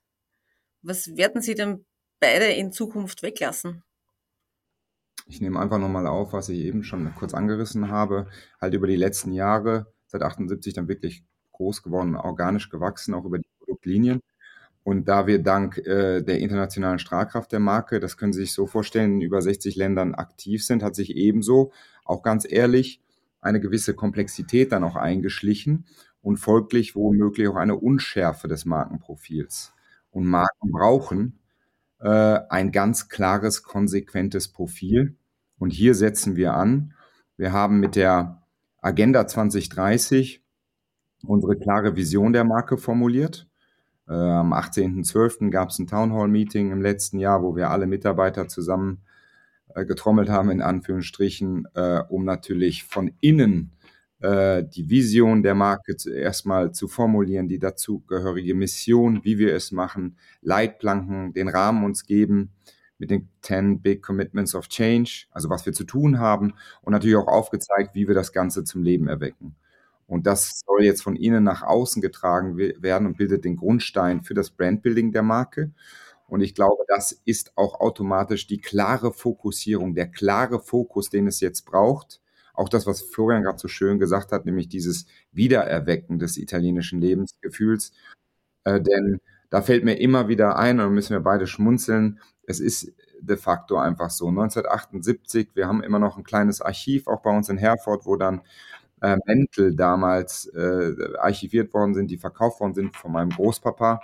Was 0.81 1.17
werden 1.17 1.41
Sie 1.41 1.55
denn 1.55 1.85
beide 2.19 2.45
in 2.45 2.71
Zukunft 2.71 3.23
weglassen? 3.23 3.83
Ich 5.27 5.41
nehme 5.41 5.59
einfach 5.59 5.77
nochmal 5.77 6.07
auf, 6.07 6.33
was 6.33 6.49
ich 6.49 6.59
eben 6.59 6.83
schon 6.83 7.13
kurz 7.15 7.33
angerissen 7.33 7.89
habe. 7.89 8.27
Halt 8.59 8.73
über 8.73 8.87
die 8.87 8.95
letzten 8.95 9.31
Jahre 9.31 9.93
seit 10.07 10.23
78 10.23 10.73
dann 10.73 10.87
wirklich 10.87 11.23
groß 11.51 11.83
geworden, 11.83 12.15
organisch 12.15 12.69
gewachsen, 12.69 13.13
auch 13.13 13.25
über 13.25 13.37
die 13.37 13.49
Produktlinien. 13.59 14.21
Und 14.83 15.07
da 15.07 15.27
wir 15.27 15.39
dank 15.43 15.77
äh, 15.77 16.21
der 16.21 16.39
internationalen 16.39 16.99
Strahlkraft 16.99 17.51
der 17.51 17.59
Marke, 17.59 17.99
das 17.99 18.17
können 18.17 18.33
Sie 18.33 18.41
sich 18.41 18.53
so 18.53 18.65
vorstellen, 18.65 19.15
in 19.15 19.21
über 19.21 19.41
60 19.41 19.75
Ländern 19.75 20.15
aktiv 20.15 20.65
sind, 20.65 20.81
hat 20.81 20.95
sich 20.95 21.15
ebenso, 21.15 21.71
auch 22.05 22.23
ganz 22.23 22.49
ehrlich, 22.49 23.01
eine 23.41 23.59
gewisse 23.59 23.93
Komplexität 23.93 24.71
dann 24.71 24.83
auch 24.83 24.95
eingeschlichen 24.95 25.85
und 26.21 26.37
folglich 26.37 26.95
womöglich 26.95 27.47
auch 27.49 27.55
eine 27.55 27.75
Unschärfe 27.75 28.47
des 28.47 28.65
Markenprofils. 28.65 29.73
und 30.11 30.25
Marken 30.25 30.71
brauchen 30.71 31.38
ein 32.01 32.71
ganz 32.71 33.09
klares, 33.09 33.63
konsequentes 33.63 34.47
Profil. 34.47 35.17
Und 35.57 35.71
hier 35.71 35.95
setzen 35.95 36.37
wir 36.37 36.53
an. 36.53 36.93
Wir 37.35 37.51
haben 37.51 37.81
mit 37.81 37.97
der 37.97 38.41
Agenda 38.81 39.27
2030 39.27 40.41
unsere 41.25 41.57
klare 41.57 41.95
Vision 41.95 42.33
der 42.33 42.43
Marke 42.43 42.77
formuliert. 42.77 43.47
Äh, 44.07 44.13
am 44.13 44.53
18.12. 44.53 45.49
gab 45.49 45.69
es 45.69 45.79
ein 45.79 45.87
Townhall-Meeting 45.87 46.71
im 46.71 46.81
letzten 46.81 47.19
Jahr, 47.19 47.43
wo 47.43 47.55
wir 47.55 47.69
alle 47.69 47.87
Mitarbeiter 47.87 48.47
zusammen 48.47 49.01
äh, 49.75 49.85
getrommelt 49.85 50.29
haben, 50.29 50.49
in 50.49 50.61
Anführungsstrichen, 50.61 51.67
äh, 51.75 52.01
um 52.09 52.25
natürlich 52.25 52.85
von 52.85 53.11
innen 53.21 53.71
äh, 54.21 54.63
die 54.63 54.89
Vision 54.89 55.43
der 55.43 55.55
Marke 55.55 55.95
erstmal 56.13 56.71
zu 56.71 56.87
formulieren, 56.87 57.47
die 57.47 57.59
dazugehörige 57.59 58.53
Mission, 58.53 59.23
wie 59.23 59.37
wir 59.37 59.55
es 59.55 59.71
machen, 59.71 60.17
Leitplanken, 60.41 61.33
den 61.33 61.47
Rahmen 61.47 61.83
uns 61.83 62.05
geben 62.05 62.51
mit 62.97 63.11
den 63.11 63.29
10 63.41 63.81
Big 63.81 64.03
Commitments 64.03 64.55
of 64.55 64.67
Change, 64.67 65.25
also 65.31 65.49
was 65.49 65.65
wir 65.65 65.73
zu 65.73 65.85
tun 65.85 66.19
haben 66.19 66.53
und 66.81 66.91
natürlich 66.91 67.15
auch 67.15 67.27
aufgezeigt, 67.27 67.95
wie 67.95 68.07
wir 68.07 68.15
das 68.15 68.33
Ganze 68.33 68.63
zum 68.65 68.83
Leben 68.83 69.07
erwecken. 69.07 69.55
Und 70.05 70.25
das 70.27 70.61
soll 70.65 70.83
jetzt 70.83 71.03
von 71.03 71.15
innen 71.15 71.43
nach 71.43 71.61
außen 71.61 72.01
getragen 72.01 72.57
werden 72.57 73.07
und 73.07 73.17
bildet 73.17 73.45
den 73.45 73.55
Grundstein 73.55 74.23
für 74.23 74.33
das 74.33 74.49
Brandbuilding 74.49 75.11
der 75.11 75.21
Marke. 75.21 75.71
Und 76.27 76.41
ich 76.41 76.55
glaube, 76.55 76.83
das 76.87 77.21
ist 77.25 77.53
auch 77.55 77.79
automatisch 77.79 78.47
die 78.47 78.59
klare 78.59 79.13
Fokussierung, 79.13 79.95
der 79.95 80.07
klare 80.07 80.59
Fokus, 80.59 81.09
den 81.09 81.27
es 81.27 81.39
jetzt 81.39 81.65
braucht. 81.65 82.21
Auch 82.59 82.67
das, 82.67 82.85
was 82.85 83.01
Florian 83.01 83.43
gerade 83.43 83.57
so 83.57 83.69
schön 83.69 83.99
gesagt 83.99 84.33
hat, 84.33 84.45
nämlich 84.45 84.67
dieses 84.67 85.05
Wiedererwecken 85.31 86.19
des 86.19 86.35
italienischen 86.35 86.99
Lebensgefühls. 86.99 87.93
Äh, 88.65 88.81
denn 88.81 89.21
da 89.49 89.61
fällt 89.61 89.85
mir 89.85 89.95
immer 89.95 90.27
wieder 90.27 90.57
ein, 90.57 90.81
und 90.81 90.93
müssen 90.93 91.13
wir 91.13 91.21
beide 91.21 91.47
schmunzeln, 91.47 92.19
es 92.43 92.59
ist 92.59 92.91
de 93.21 93.37
facto 93.37 93.77
einfach 93.77 94.09
so. 94.09 94.27
1978, 94.27 95.51
wir 95.53 95.67
haben 95.67 95.81
immer 95.81 95.99
noch 95.99 96.17
ein 96.17 96.25
kleines 96.25 96.59
Archiv, 96.59 97.07
auch 97.07 97.21
bei 97.21 97.35
uns 97.35 97.47
in 97.47 97.57
Herford, 97.57 98.05
wo 98.05 98.17
dann 98.17 98.41
äh, 99.01 99.15
Mäntel 99.25 99.73
damals 99.75 100.47
äh, 100.47 100.93
archiviert 101.17 101.73
worden 101.73 101.93
sind, 101.93 102.11
die 102.11 102.17
verkauft 102.17 102.59
worden 102.59 102.73
sind 102.73 102.95
von 102.97 103.13
meinem 103.13 103.29
Großpapa. 103.29 104.01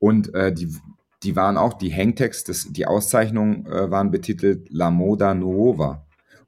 Und 0.00 0.34
äh, 0.34 0.52
die, 0.52 0.74
die 1.22 1.36
waren 1.36 1.56
auch, 1.56 1.74
die 1.74 1.94
Hangtext, 1.94 2.76
die 2.76 2.86
Auszeichnungen 2.86 3.66
äh, 3.66 3.90
waren 3.90 4.10
betitelt 4.10 4.68
La 4.70 4.90
Moda 4.90 5.34
Nuova. 5.34 6.05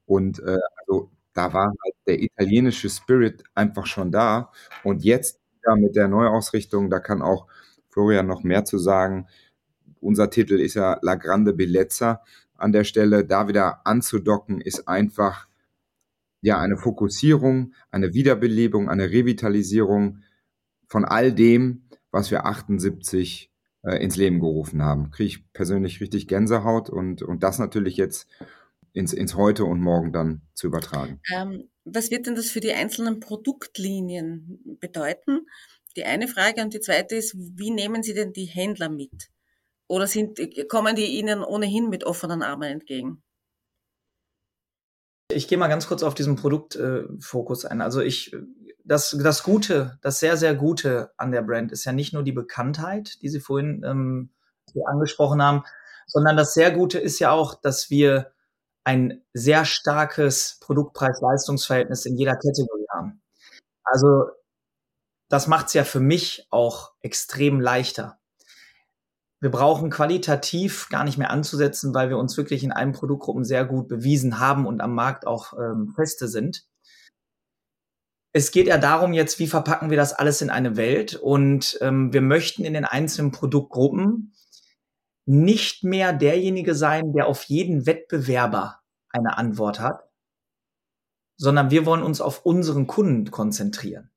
Und 0.08 0.40
äh, 0.40 0.58
also 0.80 1.10
da 1.34 1.52
war 1.52 1.66
halt 1.66 1.94
der 2.06 2.22
italienische 2.22 2.88
Spirit 2.88 3.44
einfach 3.54 3.86
schon 3.86 4.10
da. 4.10 4.50
Und 4.82 5.04
jetzt 5.04 5.38
ja, 5.66 5.76
mit 5.76 5.94
der 5.96 6.08
Neuausrichtung, 6.08 6.88
da 6.88 6.98
kann 6.98 7.20
auch 7.20 7.46
Florian 7.90 8.26
noch 8.26 8.42
mehr 8.42 8.64
zu 8.64 8.78
sagen. 8.78 9.26
Unser 10.00 10.30
Titel 10.30 10.58
ist 10.58 10.74
ja 10.74 10.98
La 11.02 11.16
Grande 11.16 11.52
Bellezza. 11.52 12.22
An 12.56 12.72
der 12.72 12.84
Stelle 12.84 13.24
da 13.24 13.48
wieder 13.48 13.86
anzudocken, 13.86 14.62
ist 14.62 14.88
einfach 14.88 15.46
ja, 16.40 16.58
eine 16.58 16.78
Fokussierung, 16.78 17.74
eine 17.90 18.14
Wiederbelebung, 18.14 18.88
eine 18.88 19.10
Revitalisierung 19.10 20.20
von 20.86 21.04
all 21.04 21.32
dem, 21.32 21.82
was 22.10 22.30
wir 22.30 22.46
78 22.46 23.50
äh, 23.82 24.02
ins 24.02 24.16
Leben 24.16 24.40
gerufen 24.40 24.82
haben. 24.82 25.10
Kriege 25.10 25.28
ich 25.28 25.52
persönlich 25.52 26.00
richtig 26.00 26.28
Gänsehaut 26.28 26.88
und, 26.88 27.20
und 27.22 27.42
das 27.42 27.58
natürlich 27.58 27.98
jetzt 27.98 28.26
ins, 28.92 29.12
ins 29.12 29.34
Heute 29.34 29.64
und 29.64 29.80
Morgen 29.80 30.12
dann 30.12 30.42
zu 30.54 30.66
übertragen. 30.66 31.20
Ähm, 31.34 31.68
was 31.84 32.10
wird 32.10 32.26
denn 32.26 32.34
das 32.34 32.50
für 32.50 32.60
die 32.60 32.72
einzelnen 32.72 33.20
Produktlinien 33.20 34.78
bedeuten? 34.80 35.46
Die 35.96 36.04
eine 36.04 36.28
Frage 36.28 36.62
und 36.62 36.74
die 36.74 36.80
zweite 36.80 37.16
ist, 37.16 37.34
wie 37.36 37.70
nehmen 37.70 38.02
Sie 38.02 38.14
denn 38.14 38.32
die 38.32 38.44
Händler 38.44 38.88
mit? 38.88 39.30
Oder 39.88 40.06
sind, 40.06 40.38
kommen 40.68 40.96
die 40.96 41.18
Ihnen 41.18 41.42
ohnehin 41.42 41.88
mit 41.88 42.04
offenen 42.04 42.42
Armen 42.42 42.70
entgegen? 42.70 43.22
Ich 45.30 45.48
gehe 45.48 45.58
mal 45.58 45.68
ganz 45.68 45.86
kurz 45.86 46.02
auf 46.02 46.14
diesen 46.14 46.36
Produktfokus 46.36 47.64
äh, 47.64 47.68
ein. 47.68 47.80
Also 47.80 48.00
ich, 48.00 48.34
das, 48.84 49.16
das 49.22 49.42
Gute, 49.42 49.98
das 50.02 50.20
sehr, 50.20 50.36
sehr 50.36 50.54
Gute 50.54 51.10
an 51.16 51.32
der 51.32 51.42
Brand 51.42 51.72
ist 51.72 51.84
ja 51.84 51.92
nicht 51.92 52.12
nur 52.12 52.22
die 52.22 52.32
Bekanntheit, 52.32 53.20
die 53.22 53.28
Sie 53.28 53.40
vorhin 53.40 53.82
ähm, 53.84 54.30
angesprochen 54.86 55.42
haben, 55.42 55.64
sondern 56.06 56.36
das 56.36 56.54
sehr 56.54 56.70
Gute 56.70 56.98
ist 56.98 57.18
ja 57.18 57.30
auch, 57.30 57.60
dass 57.60 57.90
wir 57.90 58.32
ein 58.88 59.22
sehr 59.34 59.64
starkes 59.64 60.58
Produktpreis-Leistungsverhältnis 60.60 62.06
in 62.06 62.16
jeder 62.16 62.34
Kategorie 62.34 62.86
haben. 62.92 63.22
Also 63.84 64.30
das 65.28 65.46
macht 65.46 65.68
es 65.68 65.74
ja 65.74 65.84
für 65.84 66.00
mich 66.00 66.46
auch 66.50 66.92
extrem 67.00 67.60
leichter 67.60 68.18
wir 69.40 69.50
brauchen 69.50 69.90
qualitativ 69.90 70.88
gar 70.88 71.04
nicht 71.04 71.18
mehr 71.18 71.30
anzusetzen, 71.30 71.94
weil 71.94 72.08
wir 72.08 72.18
uns 72.18 72.36
wirklich 72.36 72.64
in 72.64 72.72
allen 72.72 72.92
Produktgruppen 72.92 73.44
sehr 73.44 73.64
gut 73.64 73.88
bewiesen 73.88 74.40
haben 74.40 74.66
und 74.66 74.80
am 74.80 74.94
Markt 74.94 75.26
auch 75.26 75.52
ähm, 75.52 75.92
feste 75.94 76.28
sind. 76.28 76.64
Es 78.32 78.50
geht 78.50 78.66
ja 78.66 78.78
darum 78.78 79.12
jetzt, 79.12 79.38
wie 79.38 79.46
verpacken 79.46 79.90
wir 79.90 79.96
das 79.96 80.12
alles 80.12 80.42
in 80.42 80.50
eine 80.50 80.76
Welt 80.76 81.14
und 81.14 81.78
ähm, 81.80 82.12
wir 82.12 82.20
möchten 82.20 82.64
in 82.64 82.74
den 82.74 82.84
einzelnen 82.84 83.30
Produktgruppen 83.30 84.34
nicht 85.28 85.84
mehr 85.84 86.12
derjenige 86.12 86.74
sein, 86.74 87.12
der 87.12 87.26
auf 87.26 87.44
jeden 87.44 87.86
Wettbewerber 87.86 88.80
eine 89.10 89.36
Antwort 89.36 89.80
hat, 89.80 90.08
sondern 91.36 91.70
wir 91.70 91.86
wollen 91.86 92.02
uns 92.02 92.20
auf 92.20 92.44
unseren 92.44 92.86
Kunden 92.86 93.30
konzentrieren. 93.30 94.10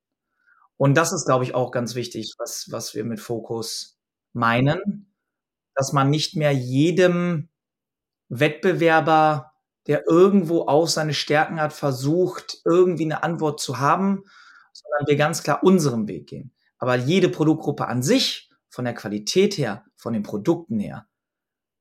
Und 0.77 0.96
das 0.96 1.12
ist, 1.12 1.25
glaube 1.25 1.44
ich, 1.44 1.53
auch 1.53 1.72
ganz 1.72 1.96
wichtig, 1.96 2.34
was, 2.38 2.68
was 2.72 2.96
wir 2.96 3.03
mit 3.03 3.20
Fokus 3.20 4.00
meinen 4.34 5.12
dass 5.75 5.94
man 5.94 6.10
nicht 6.10 6.36
mehr 6.36 6.51
jedem 6.51 7.50
Wettbewerber, 8.30 9.53
der 9.88 10.08
irgendwo 10.08 10.62
auch 10.68 10.88
seine 10.88 11.13
Stärken 11.13 11.60
hat, 11.60 11.74
versucht, 11.74 12.60
irgendwie 12.65 13.06
eine 13.06 13.24
Antwort 13.24 13.60
zu 13.60 13.80
haben, 13.80 14.24
sondern 14.74 15.08
wir 15.08 15.15
ganz 15.15 15.44
klar 15.44 15.63
unseren 15.63 16.08
Weg 16.08 16.27
gehen. 16.27 16.53
Aber 16.77 16.96
jede 16.96 17.30
Produktgruppe 17.30 17.88
an 17.88 18.03
sich, 18.03 18.50
von 18.70 18.86
der 18.86 18.94
Qualität 18.94 19.58
her, 19.58 19.84
von 20.01 20.13
den 20.13 20.24
Produkten 20.24 20.79
her, 20.79 21.05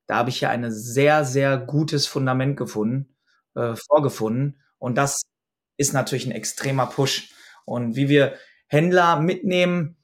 da 0.07 0.17
habe 0.17 0.31
ich 0.31 0.41
ja 0.41 0.51
ein 0.51 0.71
sehr, 0.71 1.25
sehr 1.25 1.57
gutes 1.57 2.07
Fundament 2.07 2.57
gefunden, 2.57 3.15
äh, 3.55 3.75
vorgefunden. 3.77 4.61
Und 4.79 4.99
das 4.99 5.23
ist 5.77 5.95
natürlich 5.95 6.27
ein 6.27 6.33
extremer 6.33 6.87
Push. 6.87 7.33
Und 7.65 7.97
wie 7.97 8.09
wir 8.09 8.35
Händler 8.67 9.21
mitnehmen, 9.21 9.97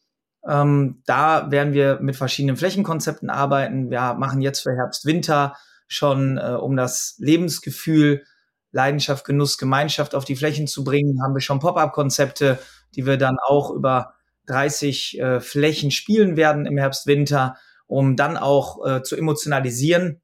ähm, 0.48 1.02
da 1.06 1.50
werden 1.50 1.74
wir 1.74 1.98
mit 2.00 2.16
verschiedenen 2.16 2.56
Flächenkonzepten 2.56 3.30
arbeiten. 3.30 3.90
Wir 3.90 4.14
machen 4.14 4.40
jetzt 4.42 4.60
für 4.60 4.76
Herbst, 4.76 5.06
Winter 5.06 5.56
schon, 5.88 6.38
äh, 6.38 6.52
um 6.52 6.76
das 6.76 7.16
Lebensgefühl, 7.18 8.24
Leidenschaft, 8.70 9.24
Genuss, 9.24 9.58
Gemeinschaft 9.58 10.14
auf 10.14 10.24
die 10.24 10.36
Flächen 10.36 10.68
zu 10.68 10.84
bringen, 10.84 11.20
haben 11.22 11.34
wir 11.34 11.40
schon 11.40 11.60
Pop-up-Konzepte, 11.60 12.58
die 12.94 13.06
wir 13.06 13.16
dann 13.16 13.38
auch 13.44 13.70
über 13.70 14.14
30 14.46 15.18
äh, 15.18 15.40
Flächen 15.40 15.90
spielen 15.90 16.36
werden 16.36 16.64
im 16.64 16.78
Herbst, 16.78 17.06
Winter, 17.06 17.56
um 17.86 18.16
dann 18.16 18.36
auch 18.36 18.84
äh, 18.86 19.02
zu 19.02 19.16
emotionalisieren. 19.16 20.20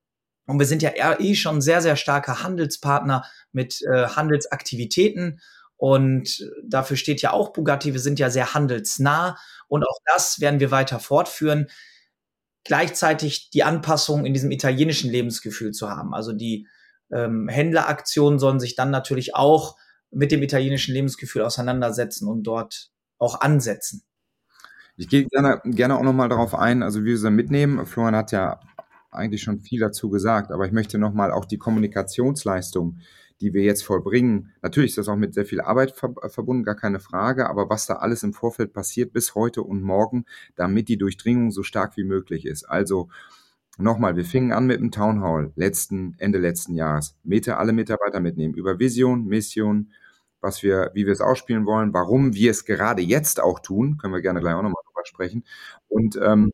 Und 0.47 0.59
wir 0.59 0.67
sind 0.67 0.83
ja 0.83 0.91
eh 1.21 1.35
schon 1.35 1.61
sehr, 1.61 1.81
sehr 1.81 1.97
starke 1.97 2.43
Handelspartner 2.43 3.25
mit 3.53 3.83
äh, 3.83 4.09
Handelsaktivitäten. 4.09 5.41
Und 5.77 6.49
dafür 6.65 6.97
steht 6.97 7.23
ja 7.23 7.33
auch 7.33 7.53
Bugatti. 7.53 7.93
Wir 7.93 8.01
sind 8.01 8.19
ja 8.19 8.31
sehr 8.31 8.55
handelsnah. 8.55 9.37
Und 9.69 9.85
auch 9.85 9.99
das 10.13 10.41
werden 10.41 10.61
wir 10.61 10.71
weiter 10.71 11.01
fortführen. 11.01 11.69
Gleichzeitig 12.65 13.51
die 13.51 13.65
Anpassung 13.65 14.25
in 14.25 14.35
diesem 14.35 14.51
italienischen 14.51 15.11
Lebensgefühl 15.11 15.73
zu 15.73 15.91
haben. 15.91 16.15
Also 16.15 16.33
die 16.33 16.69
ähm, 17.13 17.49
Händleraktionen 17.49 18.39
sollen 18.39 18.61
sich 18.61 18.77
dann 18.77 18.91
natürlich 18.91 19.35
auch 19.35 19.77
mit 20.11 20.31
dem 20.31 20.43
italienischen 20.43 20.95
Lebensgefühl 20.95 21.43
auseinandersetzen 21.43 22.29
und 22.29 22.45
dort 22.45 22.91
auch 23.19 23.41
ansetzen. 23.41 24.05
Ich 25.03 25.09
gehe 25.09 25.27
gerne, 25.27 25.61
gerne 25.65 25.97
auch 25.99 26.03
nochmal 26.03 26.29
darauf 26.29 26.55
ein, 26.55 26.83
also 26.83 27.01
wie 27.01 27.07
wir 27.07 27.19
sie 27.19 27.31
mitnehmen. 27.31 27.85
Florian 27.87 28.17
hat 28.17 28.33
ja 28.33 28.61
eigentlich 29.11 29.43
schon 29.43 29.61
viel 29.61 29.81
dazu 29.81 30.11
gesagt, 30.11 30.51
aber 30.51 30.65
ich 30.65 30.73
möchte 30.73 30.99
nochmal 30.99 31.33
auch 31.33 31.45
die 31.45 31.59
Kommunikationsleistung 31.59 32.99
die 33.43 33.53
wir 33.53 33.63
jetzt 33.63 33.83
vollbringen. 33.83 34.53
Natürlich 34.63 34.93
ist 34.93 34.99
das 34.99 35.09
auch 35.09 35.17
mit 35.17 35.35
sehr 35.35 35.45
viel 35.45 35.61
Arbeit 35.61 35.95
verbunden, 35.97 36.63
gar 36.63 36.77
keine 36.77 37.01
Frage, 37.01 37.51
aber 37.51 37.69
was 37.69 37.87
da 37.87 37.95
alles 37.95 38.23
im 38.23 38.33
Vorfeld 38.33 38.73
passiert 38.73 39.13
bis 39.13 39.35
heute 39.35 39.63
und 39.63 39.83
morgen, 39.83 40.25
damit 40.55 40.89
die 40.89 40.97
Durchdringung 40.97 41.51
so 41.51 41.65
stark 41.65 41.97
wie 41.97 42.05
möglich 42.05 42.47
ist. 42.47 42.65
Also 42.65 43.09
nochmal, 43.79 44.15
wir 44.17 44.25
fingen 44.25 44.53
an 44.53 44.67
mit 44.67 44.79
dem 44.79 44.93
Town 44.93 45.23
Hall 45.23 45.53
letzten, 45.57 46.15
Ende 46.19 46.39
letzten 46.39 46.75
Jahres. 46.75 47.17
Meta 47.25 47.57
alle 47.57 47.73
Mitarbeiter 47.73 48.21
mitnehmen 48.21 48.55
über 48.55 48.79
Vision, 48.79 49.27
Mission, 49.27 49.91
was 50.41 50.63
wir, 50.63 50.93
wie 50.95 51.05
wir 51.05 51.13
es 51.13 51.21
ausspielen 51.21 51.67
wollen, 51.67 51.93
warum 51.93 52.35
wir 52.35 52.53
es 52.53 52.65
gerade 52.65 53.03
jetzt 53.03 53.41
auch 53.41 53.59
tun, 53.59 53.99
können 53.99 54.15
wir 54.15 54.23
gerne 54.23 54.41
gleich 54.41 54.55
auch 54.55 54.63
nochmal 54.63 54.83
drüber 55.03 55.07
sprechen. 55.07 55.45
Und 55.89 56.17
ähm, 56.23 56.53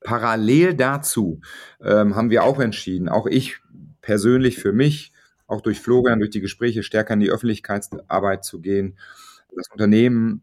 parallel 0.00 0.74
dazu 0.74 1.40
ähm, 1.82 2.16
haben 2.16 2.30
wir 2.30 2.44
auch 2.44 2.60
entschieden, 2.60 3.08
auch 3.08 3.26
ich 3.26 3.60
persönlich 4.00 4.58
für 4.58 4.72
mich, 4.72 5.12
auch 5.46 5.60
durch 5.60 5.80
Florian, 5.80 6.18
durch 6.18 6.30
die 6.30 6.40
Gespräche 6.40 6.82
stärker 6.82 7.14
in 7.14 7.20
die 7.20 7.30
Öffentlichkeitsarbeit 7.30 8.44
zu 8.44 8.60
gehen, 8.60 8.98
das 9.54 9.68
Unternehmen 9.70 10.40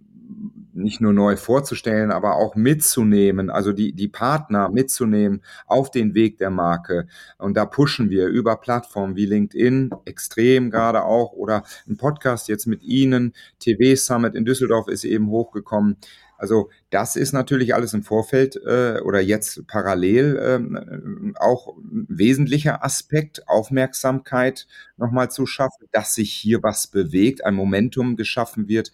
nicht 0.73 1.01
nur 1.01 1.13
neu 1.13 1.35
vorzustellen, 1.35 2.11
aber 2.11 2.35
auch 2.35 2.55
mitzunehmen, 2.55 3.49
also 3.49 3.73
die, 3.73 3.93
die 3.93 4.07
Partner 4.07 4.69
mitzunehmen 4.69 5.41
auf 5.65 5.91
den 5.91 6.13
Weg 6.13 6.37
der 6.37 6.51
Marke. 6.51 7.07
Und 7.37 7.57
da 7.57 7.65
pushen 7.65 8.09
wir 8.09 8.27
über 8.27 8.57
Plattformen 8.57 9.15
wie 9.15 9.25
LinkedIn, 9.25 9.89
extrem 10.05 10.69
gerade 10.69 11.03
auch, 11.03 11.33
oder 11.33 11.63
ein 11.87 11.97
Podcast 11.97 12.47
jetzt 12.47 12.67
mit 12.67 12.83
Ihnen, 12.83 13.33
TV 13.59 13.95
Summit 13.95 14.35
in 14.35 14.45
Düsseldorf 14.45 14.87
ist 14.87 15.03
eben 15.03 15.29
hochgekommen. 15.29 15.97
Also 16.39 16.69
das 16.89 17.15
ist 17.15 17.33
natürlich 17.33 17.75
alles 17.75 17.93
im 17.93 18.03
Vorfeld 18.03 18.55
äh, 18.65 18.99
oder 19.03 19.19
jetzt 19.19 19.67
parallel 19.67 20.37
äh, 20.37 21.33
auch 21.39 21.75
ein 21.77 22.05
wesentlicher 22.09 22.83
Aspekt, 22.83 23.47
Aufmerksamkeit 23.47 24.65
nochmal 24.97 25.29
zu 25.29 25.45
schaffen, 25.45 25.87
dass 25.91 26.15
sich 26.15 26.31
hier 26.31 26.63
was 26.63 26.87
bewegt, 26.87 27.45
ein 27.45 27.55
Momentum 27.55 28.15
geschaffen 28.15 28.69
wird, 28.69 28.91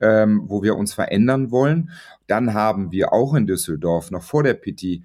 ähm, 0.00 0.42
wo 0.46 0.62
wir 0.62 0.76
uns 0.76 0.94
verändern 0.94 1.50
wollen. 1.50 1.90
Dann 2.28 2.54
haben 2.54 2.92
wir 2.92 3.12
auch 3.12 3.34
in 3.34 3.46
Düsseldorf 3.46 4.10
noch 4.10 4.22
vor 4.22 4.44
der 4.44 4.54
PT 4.54 5.02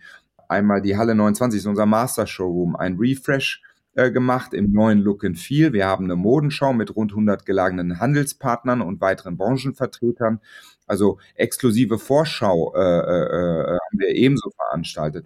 einmal 0.47 0.81
die 0.81 0.97
Halle 0.97 1.15
29, 1.15 1.59
ist 1.59 1.65
unser 1.65 1.85
Master 1.85 2.27
Showroom, 2.27 2.75
ein 2.75 2.97
Refresh 2.97 3.63
äh, 3.93 4.11
gemacht 4.11 4.53
im 4.53 4.71
neuen 4.71 4.99
Look 4.99 5.23
and 5.23 5.39
Feel. 5.39 5.73
Wir 5.73 5.87
haben 5.87 6.05
eine 6.05 6.15
Modenschau 6.15 6.73
mit 6.73 6.95
rund 6.95 7.11
100 7.11 7.45
gelagenen 7.45 7.99
Handelspartnern 7.99 8.81
und 8.81 9.01
weiteren 9.01 9.37
Branchenvertretern. 9.37 10.39
Also 10.87 11.19
exklusive 11.35 11.99
Vorschau 11.99 12.73
äh, 12.75 12.79
äh, 12.79 13.73
äh, 13.73 13.77
haben 13.77 13.99
wir 13.99 14.09
ebenso 14.09 14.49
veranstaltet. 14.51 15.25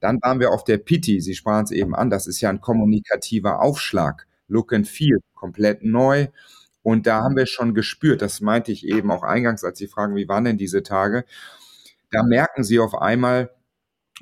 Dann 0.00 0.18
waren 0.22 0.40
wir 0.40 0.50
auf 0.52 0.64
der 0.64 0.78
Pity, 0.78 1.20
Sie 1.20 1.34
sprachen 1.34 1.64
es 1.64 1.70
eben 1.72 1.94
an, 1.94 2.10
das 2.10 2.26
ist 2.26 2.40
ja 2.40 2.48
ein 2.48 2.60
kommunikativer 2.60 3.60
Aufschlag. 3.60 4.26
Look 4.48 4.72
and 4.72 4.88
Feel, 4.88 5.18
komplett 5.34 5.84
neu. 5.84 6.28
Und 6.82 7.06
da 7.06 7.22
haben 7.22 7.36
wir 7.36 7.46
schon 7.46 7.74
gespürt, 7.74 8.22
das 8.22 8.40
meinte 8.40 8.72
ich 8.72 8.86
eben 8.86 9.10
auch 9.10 9.22
eingangs, 9.22 9.64
als 9.64 9.78
Sie 9.78 9.86
fragen, 9.86 10.16
wie 10.16 10.28
waren 10.28 10.44
denn 10.44 10.58
diese 10.58 10.82
Tage? 10.82 11.24
Da 12.10 12.22
merken 12.22 12.64
Sie 12.64 12.78
auf 12.78 12.94
einmal 12.94 13.50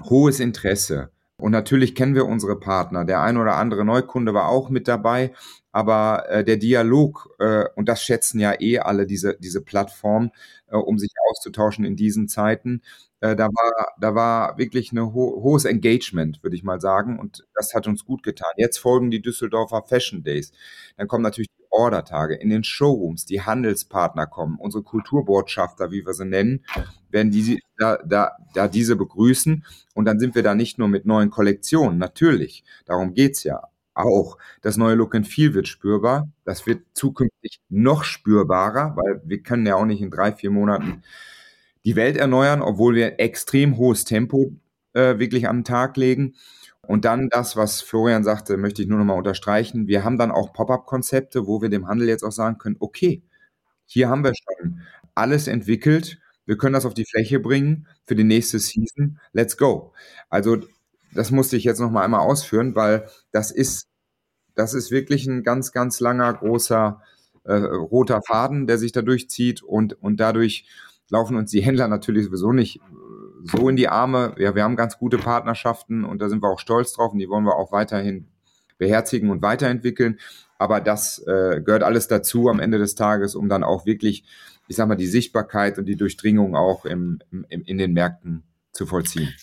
hohes 0.05 0.41
Interesse. 0.41 1.11
Und 1.41 1.53
natürlich 1.53 1.95
kennen 1.95 2.17
wir 2.17 2.27
unsere 2.27 2.59
Partner. 2.59 3.05
Der 3.05 3.23
ein 3.23 3.37
oder 3.37 3.55
andere 3.57 3.85
Neukunde 3.85 4.35
war 4.35 4.49
auch 4.49 4.71
mit 4.71 4.89
dabei. 4.89 5.33
Aber 5.71 6.29
äh, 6.29 6.45
der 6.45 6.57
Dialog, 6.57 7.29
äh, 7.39 7.65
und 7.77 7.89
das 7.89 8.03
schätzen 8.03 8.41
ja 8.41 8.61
eh 8.61 8.81
alle 8.81 9.07
diese, 9.07 9.37
diese 9.39 9.63
Plattform, 9.63 10.33
äh, 10.67 10.77
um 10.77 10.99
sich 10.99 11.13
auszutauschen 11.31 11.85
in 11.85 11.95
diesen 11.95 12.27
Zeiten, 12.27 12.83
äh, 13.21 13.37
da, 13.37 13.47
war, 13.49 13.95
da 14.01 14.15
war 14.17 14.59
wirklich 14.59 14.91
ein 14.93 14.99
ho 15.01 15.41
hohes 15.43 15.65
Engagement, 15.65 16.43
würde 16.43 16.57
ich 16.57 16.65
mal 16.65 16.81
sagen. 16.81 17.19
Und 17.21 17.47
das 17.55 17.73
hat 17.75 17.87
uns 17.87 18.05
gut 18.05 18.25
getan. 18.25 18.51
Jetzt 18.57 18.79
folgen 18.79 19.11
die 19.11 19.23
Düsseldorfer 19.23 19.85
Fashion 19.89 20.25
Days. 20.25 20.53
Dann 20.97 21.07
kommen 21.07 21.23
natürlich 21.23 21.49
Ordertage 21.71 22.35
in 22.35 22.51
den 22.51 22.65
Showrooms, 22.65 23.25
die 23.27 23.43
Handelspartner 23.43 24.27
kommen, 24.27 24.59
unsere 24.59 24.83
Kulturbotschafter, 24.83 25.91
wie 25.91 26.05
wir 26.05 26.15
sie 26.15 26.25
nennen, 26.25 26.65
werden 27.11 27.31
die, 27.31 27.61
da, 27.79 27.99
da, 28.05 28.33
da 28.55 28.69
diese 28.69 28.97
begrüßen. 28.97 29.65
Und 29.95 30.05
dann 30.05 30.19
sind 30.19 30.35
wir 30.35 30.43
da 30.43 30.55
nicht 30.55 30.79
nur 30.79 30.89
mit 30.89 31.07
neuen 31.07 31.31
Kollektionen, 31.31 31.99
natürlich, 31.99 32.65
darum 32.87 33.15
geht's 33.15 33.45
ja 33.45 33.63
auch. 33.99 34.39
Das 34.63 34.77
neue 34.77 34.95
Look 34.95 35.15
and 35.15 35.27
Feel 35.27 35.55
wird 35.55 35.69
spürbar. 35.69 36.31
Das 36.45 36.67
wird 36.67 36.83
zukünftig 36.95 37.61
noch 37.69 38.05
spürbarer, 38.05 38.97
weil 38.97 39.21
wir 39.25 39.43
können 39.43 39.67
ja 39.67 39.77
auch 39.77 39.85
nicht 39.85 40.01
in 40.01 40.11
drei, 40.11 40.33
vier 40.33 40.51
Monaten 40.51 41.03
die 41.85 41.97
Welt 41.97 42.17
erneuern, 42.17 42.63
obwohl 42.63 42.95
wir 42.95 43.19
extrem 43.21 43.77
hohes 43.77 44.05
Tempo 44.05 44.53
äh, 44.93 45.19
wirklich 45.19 45.49
an 45.49 45.59
den 45.59 45.65
Tag 45.65 45.97
legen. 45.97 46.35
Und 46.89 47.05
dann 47.05 47.29
das, 47.29 47.55
was 47.55 47.83
Florian 47.83 48.25
sagte, 48.25 48.57
möchte 48.57 48.81
ich 48.81 48.89
nur 48.89 48.99
noch 48.99 49.05
mal 49.05 49.13
unterstreichen. 49.13 49.89
Wir 49.89 50.05
haben 50.05 50.17
dann 50.17 50.31
auch 50.31 50.55
Pop-up-Konzepte, 50.55 51.47
wo 51.47 51.61
wir 51.61 51.69
dem 51.69 51.87
Handel 51.87 52.09
jetzt 52.09 52.25
auch 52.25 52.33
sagen 52.33 52.57
können, 52.57 52.77
okay, 52.81 53.23
hier 53.85 54.09
haben 54.09 54.25
wir 54.25 54.33
schon 54.35 54.81
alles 55.15 55.49
entwickelt. 55.49 56.19
Wir 56.47 56.57
können 56.57 56.73
das 56.73 56.87
auf 56.87 56.95
die 56.95 57.05
Fläche 57.05 57.41
bringen 57.41 57.87
für 58.07 58.15
die 58.15 58.25
nächste 58.25 58.59
Season. 58.59 59.21
Let's 59.35 59.59
go. 59.59 59.93
Also 60.31 60.63
das 61.13 61.31
musste 61.31 61.59
ich 61.59 61.65
jetzt 61.65 61.79
noch 61.79 61.91
mal 61.91 62.05
einmal 62.05 62.21
ausführen, 62.21 62.75
weil 62.75 63.07
das 63.33 63.51
ist, 63.51 63.89
das 64.55 64.73
ist 64.73 64.91
wirklich 64.91 65.27
ein 65.27 65.43
ganz, 65.43 65.73
ganz 65.73 66.01
langer, 66.01 66.33
großer 66.33 67.03
äh, 67.45 67.53
roter 67.53 68.23
Faden, 68.23 68.67
der 68.67 68.79
sich 68.79 68.93
da 68.93 69.03
durchzieht 69.03 69.63
und, 69.63 69.93
und 70.03 70.21
dadurch 70.21 70.67
laufen 71.11 71.37
uns 71.37 71.51
die 71.51 71.61
Händler 71.61 71.89
natürlich 71.89 72.25
sowieso 72.25 72.53
nicht 72.53 72.81
so 73.51 73.69
in 73.69 73.77
die 73.77 73.89
Arme. 73.89 74.35
Ja, 74.39 74.55
wir 74.55 74.63
haben 74.63 74.77
ganz 74.77 74.99
gute 74.99 75.19
Partnerschaften 75.19 76.05
und 76.05 76.21
da 76.21 76.29
sind 76.29 76.43
wir 76.43 76.49
auch 76.49 76.59
stolz 76.59 76.93
drauf 76.93 77.13
und 77.13 77.19
die 77.19 77.29
wollen 77.29 77.45
wir 77.45 77.57
auch 77.57 77.73
weiterhin 77.73 78.29
beherzigen 78.79 79.31
und 79.31 79.43
weiterentwickeln. 79.43 80.19
Aber 80.59 80.81
das 80.81 81.19
äh, 81.21 81.61
gehört 81.61 81.83
alles 81.83 82.09
dazu 82.09 82.49
am 82.49 82.61
Ende 82.61 82.79
des 82.79 82.95
Tages, 82.95 83.35
um 83.35 83.49
dann 83.49 83.63
auch 83.63 83.87
wirklich, 83.87 84.25
ich 84.67 84.77
sag 84.77 84.89
mal, 84.89 84.97
die 84.97 85.07
Sichtbarkeit 85.07 85.79
und 85.79 85.87
die 85.87 85.97
Durchdringung 85.97 86.57
auch 86.57 86.85
im, 86.85 87.21
im, 87.31 87.45
in 87.63 87.79
den 87.79 87.93
Märkten 87.93 88.45
zu 88.73 88.87
vollziehen. 88.87 89.35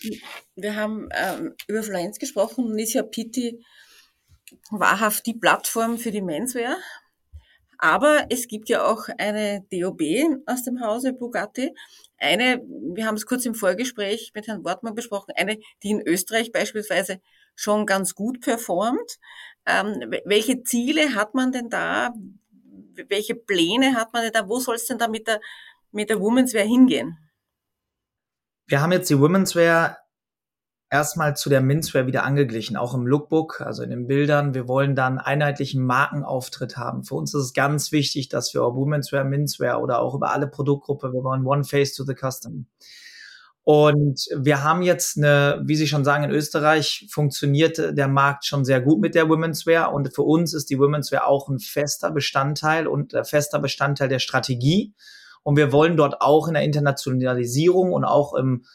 Wir 0.56 0.76
haben 0.76 1.10
ähm, 1.12 1.54
über 1.68 1.84
Fluenz 1.84 2.20
gesprochen 2.20 2.66
und 2.66 2.80
ist 2.80 2.94
ja 2.94 3.04
Pitti 3.04 3.64
wahrhaft 4.72 5.26
die 5.26 5.34
Plattform 5.34 5.98
für 5.98 6.12
die 6.12 6.22
Menswear. 6.22 6.78
Aber 7.78 8.28
es 8.30 8.48
gibt 8.48 8.70
ja 8.70 8.86
auch 8.86 9.08
eine 9.18 9.66
DOB 9.72 10.02
aus 10.46 10.64
dem 10.64 10.82
Hause 10.82 11.14
Bugatti. 11.14 11.74
Eine, 12.18 12.62
wir 12.94 13.06
haben 13.06 13.16
es 13.16 13.26
kurz 13.26 13.46
im 13.46 13.56
Vorgespräch 13.56 14.32
mit 14.34 14.48
Herrn 14.48 14.64
Wortmann 14.64 14.96
besprochen, 14.96 15.34
eine, 15.36 15.60
die 15.84 15.92
in 15.92 16.02
Österreich 16.02 16.52
beispielsweise 16.52 17.22
schon 17.56 17.86
ganz 17.86 18.16
gut 18.16 18.42
performt. 18.42 19.18
Ähm, 19.66 20.14
welche 20.26 20.64
Ziele 20.64 21.16
hat 21.16 21.34
man 21.34 21.52
denn 21.52 21.70
da? 21.70 22.14
Welche 23.10 23.36
Pläne 23.36 23.96
hat 23.96 24.14
man 24.14 24.24
denn 24.24 24.34
da? 24.34 24.48
Wo 24.48 24.60
soll 24.60 24.76
es 24.76 24.86
denn 24.86 24.98
da 24.98 25.08
mit 25.08 25.28
der, 25.28 25.42
mit 25.92 26.10
der 26.10 26.20
Women's 26.20 26.54
Wear 26.54 26.66
hingehen? 26.66 27.18
Wir 28.68 28.82
haben 28.82 28.92
jetzt 28.92 29.10
die 29.10 29.20
Women's 29.20 29.56
Wear 29.56 30.05
erstmal 30.96 31.36
zu 31.36 31.50
der 31.50 31.62
Menswear 31.62 32.08
wieder 32.08 32.24
angeglichen, 32.24 32.78
auch 32.78 32.94
im 32.94 33.06
Lookbook, 33.06 33.62
also 33.62 33.84
in 33.84 33.90
den 33.90 34.08
Bildern. 34.08 34.54
Wir 34.54 34.68
wollen 34.68 34.96
dann 34.96 35.20
einheitlichen 35.20 35.84
Markenauftritt 35.84 36.78
haben. 36.78 37.04
Für 37.04 37.16
uns 37.16 37.34
ist 37.34 37.44
es 37.44 37.54
ganz 37.54 37.92
wichtig, 37.92 38.30
dass 38.30 38.54
wir 38.54 38.62
über 38.62 38.76
Womenswear, 38.76 39.26
Menswear 39.26 39.82
oder 39.82 40.00
auch 40.00 40.16
über 40.16 40.32
alle 40.32 40.48
Produktgruppe, 40.48 41.12
wir 41.12 41.24
wollen 41.24 41.46
One 41.46 41.66
Face 41.66 41.94
to 41.94 42.06
the 42.06 42.16
Customer. 42.16 42.64
Und 43.64 44.28
wir 44.38 44.64
haben 44.64 44.84
jetzt 44.84 45.18
eine, 45.18 45.62
wie 45.66 45.76
Sie 45.76 45.88
schon 45.88 46.06
sagen, 46.06 46.24
in 46.24 46.30
Österreich 46.30 47.08
funktioniert 47.10 47.98
der 47.98 48.08
Markt 48.08 48.46
schon 48.46 48.64
sehr 48.64 48.80
gut 48.80 49.02
mit 49.02 49.16
der 49.16 49.28
Women's 49.28 49.66
Wear. 49.66 49.92
Und 49.92 50.14
für 50.14 50.22
uns 50.22 50.54
ist 50.54 50.70
die 50.70 50.80
Women's 50.80 51.12
Wear 51.12 51.28
auch 51.28 51.50
ein 51.50 51.60
fester 51.60 52.12
Bestandteil 52.12 52.88
und 52.88 53.16
ein 53.16 53.26
fester 53.26 53.60
Bestandteil 53.60 54.08
der 54.08 54.20
Strategie. 54.20 54.94
Und 55.42 55.58
wir 55.58 55.72
wollen 55.72 55.98
dort 55.98 56.22
auch 56.22 56.48
in 56.48 56.54
der 56.54 56.64
Internationalisierung 56.64 57.92
und 57.92 58.06
auch 58.06 58.36
im, 58.36 58.66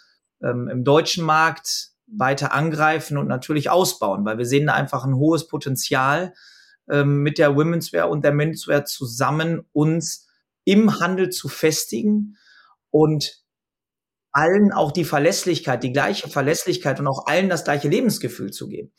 ähm, 0.43 0.69
im 0.69 0.83
deutschen 0.83 1.25
Markt 1.25 1.91
weiter 2.13 2.53
angreifen 2.53 3.17
und 3.17 3.29
natürlich 3.29 3.71
ausbauen, 3.71 4.25
weil 4.25 4.39
wir 4.39 4.47
sehen 4.47 4.67
da 4.67 4.75
einfach 4.75 5.05
ein 5.05 5.17
hohes 5.17 5.47
Potenzial 5.47 6.35
ähm, 6.91 7.23
mit 7.23 7.39
der 7.39 7.57
Women's 7.57 7.93
Wear 7.93 8.11
und 8.11 8.25
der 8.25 8.33
Menswear 8.33 8.85
zusammen 8.85 9.67
uns 9.73 10.29
im 10.65 11.01
Handel 11.01 11.31
zu 11.31 11.49
festigen 11.49 12.37
und 12.91 13.41
allen 14.33 14.73
auch 14.73 14.93
die 14.93 15.05
Verlässlichkeit, 15.05 15.83
die 15.83 15.93
gleiche 15.93 16.29
Verlässlichkeit 16.29 17.01
und 17.01 17.09
auch 17.09 17.27
allen 17.27 17.49
das 17.49 17.65
gleiche 17.65 17.89
Lebensgefühl 17.89 18.51
zu 18.51 18.69
geben. 18.69 18.93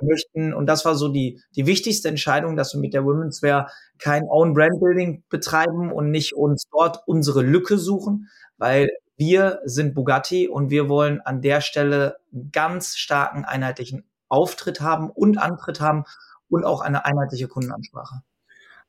Wir 0.00 0.08
möchten, 0.08 0.54
und 0.54 0.66
das 0.66 0.84
war 0.84 0.94
so 0.94 1.08
die, 1.08 1.42
die 1.56 1.66
wichtigste 1.66 2.08
Entscheidung, 2.08 2.56
dass 2.56 2.72
wir 2.72 2.80
mit 2.80 2.94
der 2.94 3.04
Women's 3.04 3.42
Wear 3.42 3.70
kein 3.98 4.22
Own 4.28 4.54
Brand 4.54 4.80
Building 4.80 5.24
betreiben 5.28 5.92
und 5.92 6.10
nicht 6.10 6.34
uns 6.34 6.64
dort 6.70 7.00
unsere 7.06 7.42
Lücke 7.42 7.78
suchen, 7.78 8.28
weil 8.56 8.88
wir 9.18 9.60
sind 9.64 9.94
Bugatti 9.94 10.48
und 10.48 10.70
wir 10.70 10.88
wollen 10.88 11.20
an 11.20 11.42
der 11.42 11.60
Stelle 11.60 12.18
ganz 12.52 12.96
starken 12.96 13.44
einheitlichen 13.44 14.04
Auftritt 14.28 14.80
haben 14.80 15.10
und 15.10 15.38
Antritt 15.38 15.80
haben 15.80 16.04
und 16.48 16.64
auch 16.64 16.80
eine 16.80 17.04
einheitliche 17.04 17.48
Kundenansprache. 17.48 18.22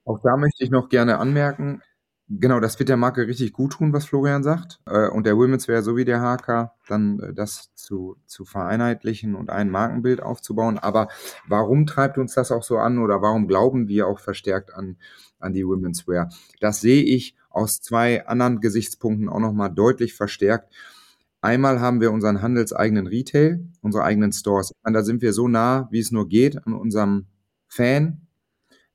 Auch 0.05 0.19
da 0.23 0.37
möchte 0.37 0.63
ich 0.63 0.69
noch 0.69 0.89
gerne 0.89 1.17
anmerken, 1.17 1.81
Genau, 2.31 2.59
das 2.59 2.77
wird 2.77 2.89
der 2.89 2.97
Marke 2.97 3.25
richtig 3.25 3.53
gut 3.53 3.73
tun, 3.73 3.91
was 3.91 4.05
Florian 4.05 4.43
sagt. 4.43 4.79
Äh, 4.85 5.07
und 5.07 5.25
der 5.25 5.35
Women's 5.35 5.67
Wear 5.67 5.81
sowie 5.81 6.05
der 6.05 6.21
HK, 6.21 6.71
dann 6.87 7.19
äh, 7.19 7.33
das 7.33 7.73
zu, 7.73 8.17
zu 8.27 8.45
vereinheitlichen 8.45 9.33
und 9.33 9.49
ein 9.49 9.71
Markenbild 9.71 10.21
aufzubauen. 10.21 10.77
Aber 10.77 11.07
warum 11.47 11.87
treibt 11.87 12.19
uns 12.19 12.35
das 12.35 12.51
auch 12.51 12.61
so 12.61 12.77
an 12.77 12.99
oder 12.99 13.23
warum 13.23 13.47
glauben 13.47 13.87
wir 13.87 14.05
auch 14.05 14.19
verstärkt 14.19 14.71
an, 14.75 14.97
an 15.39 15.53
die 15.53 15.65
Women's 15.65 16.07
Wear? 16.07 16.29
Das 16.59 16.81
sehe 16.81 17.01
ich 17.01 17.35
aus 17.49 17.81
zwei 17.81 18.25
anderen 18.27 18.59
Gesichtspunkten 18.61 19.29
auch 19.29 19.39
nochmal 19.39 19.71
deutlich 19.71 20.13
verstärkt. 20.13 20.73
Einmal 21.41 21.79
haben 21.79 22.01
wir 22.01 22.11
unseren 22.11 22.41
handelseigenen 22.41 23.07
Retail, 23.07 23.65
unsere 23.81 24.03
eigenen 24.03 24.33
Stores. 24.33 24.73
Und 24.83 24.93
da 24.93 25.03
sind 25.03 25.21
wir 25.21 25.33
so 25.33 25.47
nah, 25.47 25.87
wie 25.91 25.99
es 25.99 26.11
nur 26.11 26.27
geht, 26.27 26.65
an 26.67 26.73
unserem 26.73 27.27
Fan 27.67 28.27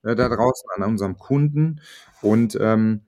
äh, 0.02 0.14
da 0.14 0.28
draußen, 0.28 0.68
an 0.76 0.82
unserem 0.82 1.16
Kunden. 1.16 1.80
Und 2.20 2.58
ähm, 2.60 3.00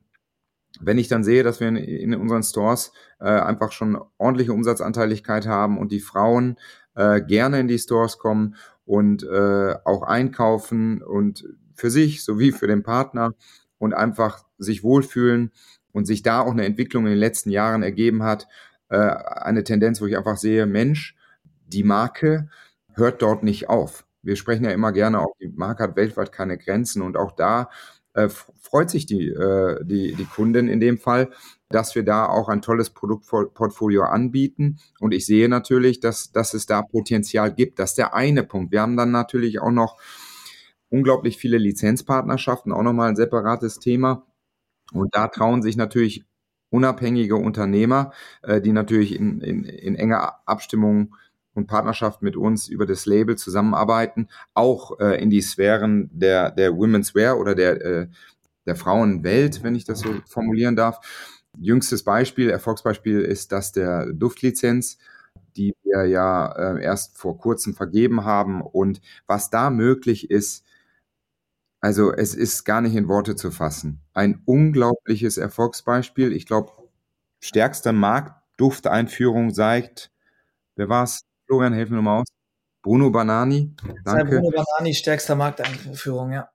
wenn 0.80 0.98
ich 0.98 1.08
dann 1.08 1.24
sehe, 1.24 1.42
dass 1.42 1.60
wir 1.60 1.68
in, 1.68 2.14
unseren 2.14 2.42
Stores 2.42 2.92
äh, 3.20 3.24
einfach 3.24 3.72
schon 3.72 3.98
ordentliche 4.18 4.52
Umsatzanteiligkeit 4.52 5.46
haben 5.46 5.78
und 5.78 5.92
die 5.92 6.00
Frauen 6.00 6.56
äh, 6.94 7.20
gerne 7.20 7.60
in 7.60 7.68
die 7.68 7.78
Stores 7.78 8.18
kommen 8.18 8.56
und 8.84 9.22
äh, 9.22 9.74
auch 9.84 10.02
einkaufen 10.02 11.02
und 11.02 11.46
für 11.74 11.90
sich 11.90 12.24
sowie 12.24 12.52
für 12.52 12.66
den 12.66 12.82
Partner 12.82 13.34
und 13.78 13.94
einfach 13.94 14.45
sich 14.58 14.82
wohlfühlen 14.82 15.52
und 15.92 16.06
sich 16.06 16.22
da 16.22 16.40
auch 16.40 16.52
eine 16.52 16.64
Entwicklung 16.64 17.04
in 17.04 17.10
den 17.10 17.18
letzten 17.18 17.50
Jahren 17.50 17.82
ergeben 17.82 18.22
hat, 18.22 18.46
äh, 18.88 18.96
eine 18.96 19.64
Tendenz, 19.64 20.00
wo 20.00 20.06
ich 20.06 20.16
einfach 20.16 20.36
sehe, 20.36 20.66
Mensch, 20.66 21.16
die 21.66 21.84
Marke 21.84 22.48
hört 22.94 23.22
dort 23.22 23.42
nicht 23.42 23.68
auf. 23.68 24.06
Wir 24.22 24.36
sprechen 24.36 24.64
ja 24.64 24.70
immer 24.70 24.92
gerne 24.92 25.20
auch, 25.20 25.34
die 25.40 25.48
Marke 25.48 25.82
hat 25.82 25.96
weltweit 25.96 26.32
keine 26.32 26.58
Grenzen 26.58 27.02
und 27.02 27.16
auch 27.16 27.32
da 27.32 27.70
äh, 28.14 28.28
freut 28.28 28.90
sich 28.90 29.06
die, 29.06 29.28
äh, 29.28 29.84
die, 29.84 30.14
die 30.14 30.24
Kundin 30.24 30.68
in 30.68 30.80
dem 30.80 30.98
Fall, 30.98 31.30
dass 31.68 31.94
wir 31.94 32.02
da 32.02 32.26
auch 32.26 32.48
ein 32.48 32.62
tolles 32.62 32.90
Produktportfolio 32.90 34.04
anbieten. 34.04 34.78
Und 35.00 35.12
ich 35.12 35.26
sehe 35.26 35.48
natürlich, 35.48 36.00
dass, 36.00 36.32
dass 36.32 36.54
es 36.54 36.66
da 36.66 36.82
Potenzial 36.82 37.52
gibt. 37.52 37.78
Das 37.78 37.90
ist 37.90 37.98
der 37.98 38.14
eine 38.14 38.42
Punkt. 38.42 38.72
Wir 38.72 38.80
haben 38.80 38.96
dann 38.96 39.10
natürlich 39.10 39.60
auch 39.60 39.70
noch 39.70 39.98
unglaublich 40.88 41.36
viele 41.36 41.58
Lizenzpartnerschaften, 41.58 42.72
auch 42.72 42.82
nochmal 42.82 43.10
ein 43.10 43.16
separates 43.16 43.78
Thema. 43.78 44.26
Und 44.92 45.14
da 45.14 45.28
trauen 45.28 45.62
sich 45.62 45.76
natürlich 45.76 46.24
unabhängige 46.70 47.36
Unternehmer, 47.36 48.12
äh, 48.42 48.60
die 48.60 48.72
natürlich 48.72 49.14
in, 49.14 49.40
in, 49.40 49.64
in 49.64 49.96
enger 49.96 50.40
Abstimmung 50.46 51.14
und 51.54 51.66
Partnerschaft 51.66 52.22
mit 52.22 52.36
uns 52.36 52.68
über 52.68 52.86
das 52.86 53.06
Label 53.06 53.36
zusammenarbeiten, 53.36 54.28
auch 54.54 55.00
äh, 55.00 55.20
in 55.22 55.30
die 55.30 55.40
Sphären 55.40 56.10
der, 56.12 56.50
der 56.50 56.76
Women's 56.76 57.14
Wear 57.14 57.38
oder 57.38 57.54
der, 57.54 57.84
äh, 57.84 58.08
der 58.66 58.76
Frauenwelt, 58.76 59.62
wenn 59.62 59.74
ich 59.74 59.84
das 59.84 60.00
so 60.00 60.14
formulieren 60.26 60.76
darf. 60.76 61.00
Jüngstes 61.58 62.04
Beispiel, 62.04 62.50
Erfolgsbeispiel 62.50 63.20
ist 63.20 63.52
das 63.52 63.72
der 63.72 64.12
Duftlizenz, 64.12 64.98
die 65.56 65.74
wir 65.82 66.04
ja 66.04 66.52
äh, 66.52 66.82
erst 66.84 67.16
vor 67.16 67.38
kurzem 67.38 67.74
vergeben 67.74 68.24
haben. 68.24 68.60
Und 68.60 69.00
was 69.26 69.48
da 69.48 69.70
möglich 69.70 70.30
ist, 70.30 70.64
also 71.80 72.12
es 72.12 72.34
ist 72.34 72.64
gar 72.64 72.80
nicht 72.80 72.94
in 72.94 73.08
Worte 73.08 73.36
zu 73.36 73.50
fassen. 73.50 74.00
Ein 74.14 74.42
unglaubliches 74.44 75.38
Erfolgsbeispiel. 75.38 76.32
Ich 76.32 76.46
glaube, 76.46 76.72
stärkste 77.40 77.92
Marktdufteinführung 77.92 79.52
seit, 79.52 80.10
wer 80.74 80.88
war 80.88 81.04
es? 81.04 81.22
Florian, 81.46 81.72
helfen 81.72 81.94
wir 81.94 82.02
mal 82.02 82.20
aus. 82.20 82.26
Bruno 82.82 83.10
Banani. 83.10 83.74
Danke. 84.04 84.40
Bruno 84.40 84.50
Banani, 84.50 84.94
stärkster 84.94 85.34
Markteinführung, 85.34 86.32
ja. 86.32 86.48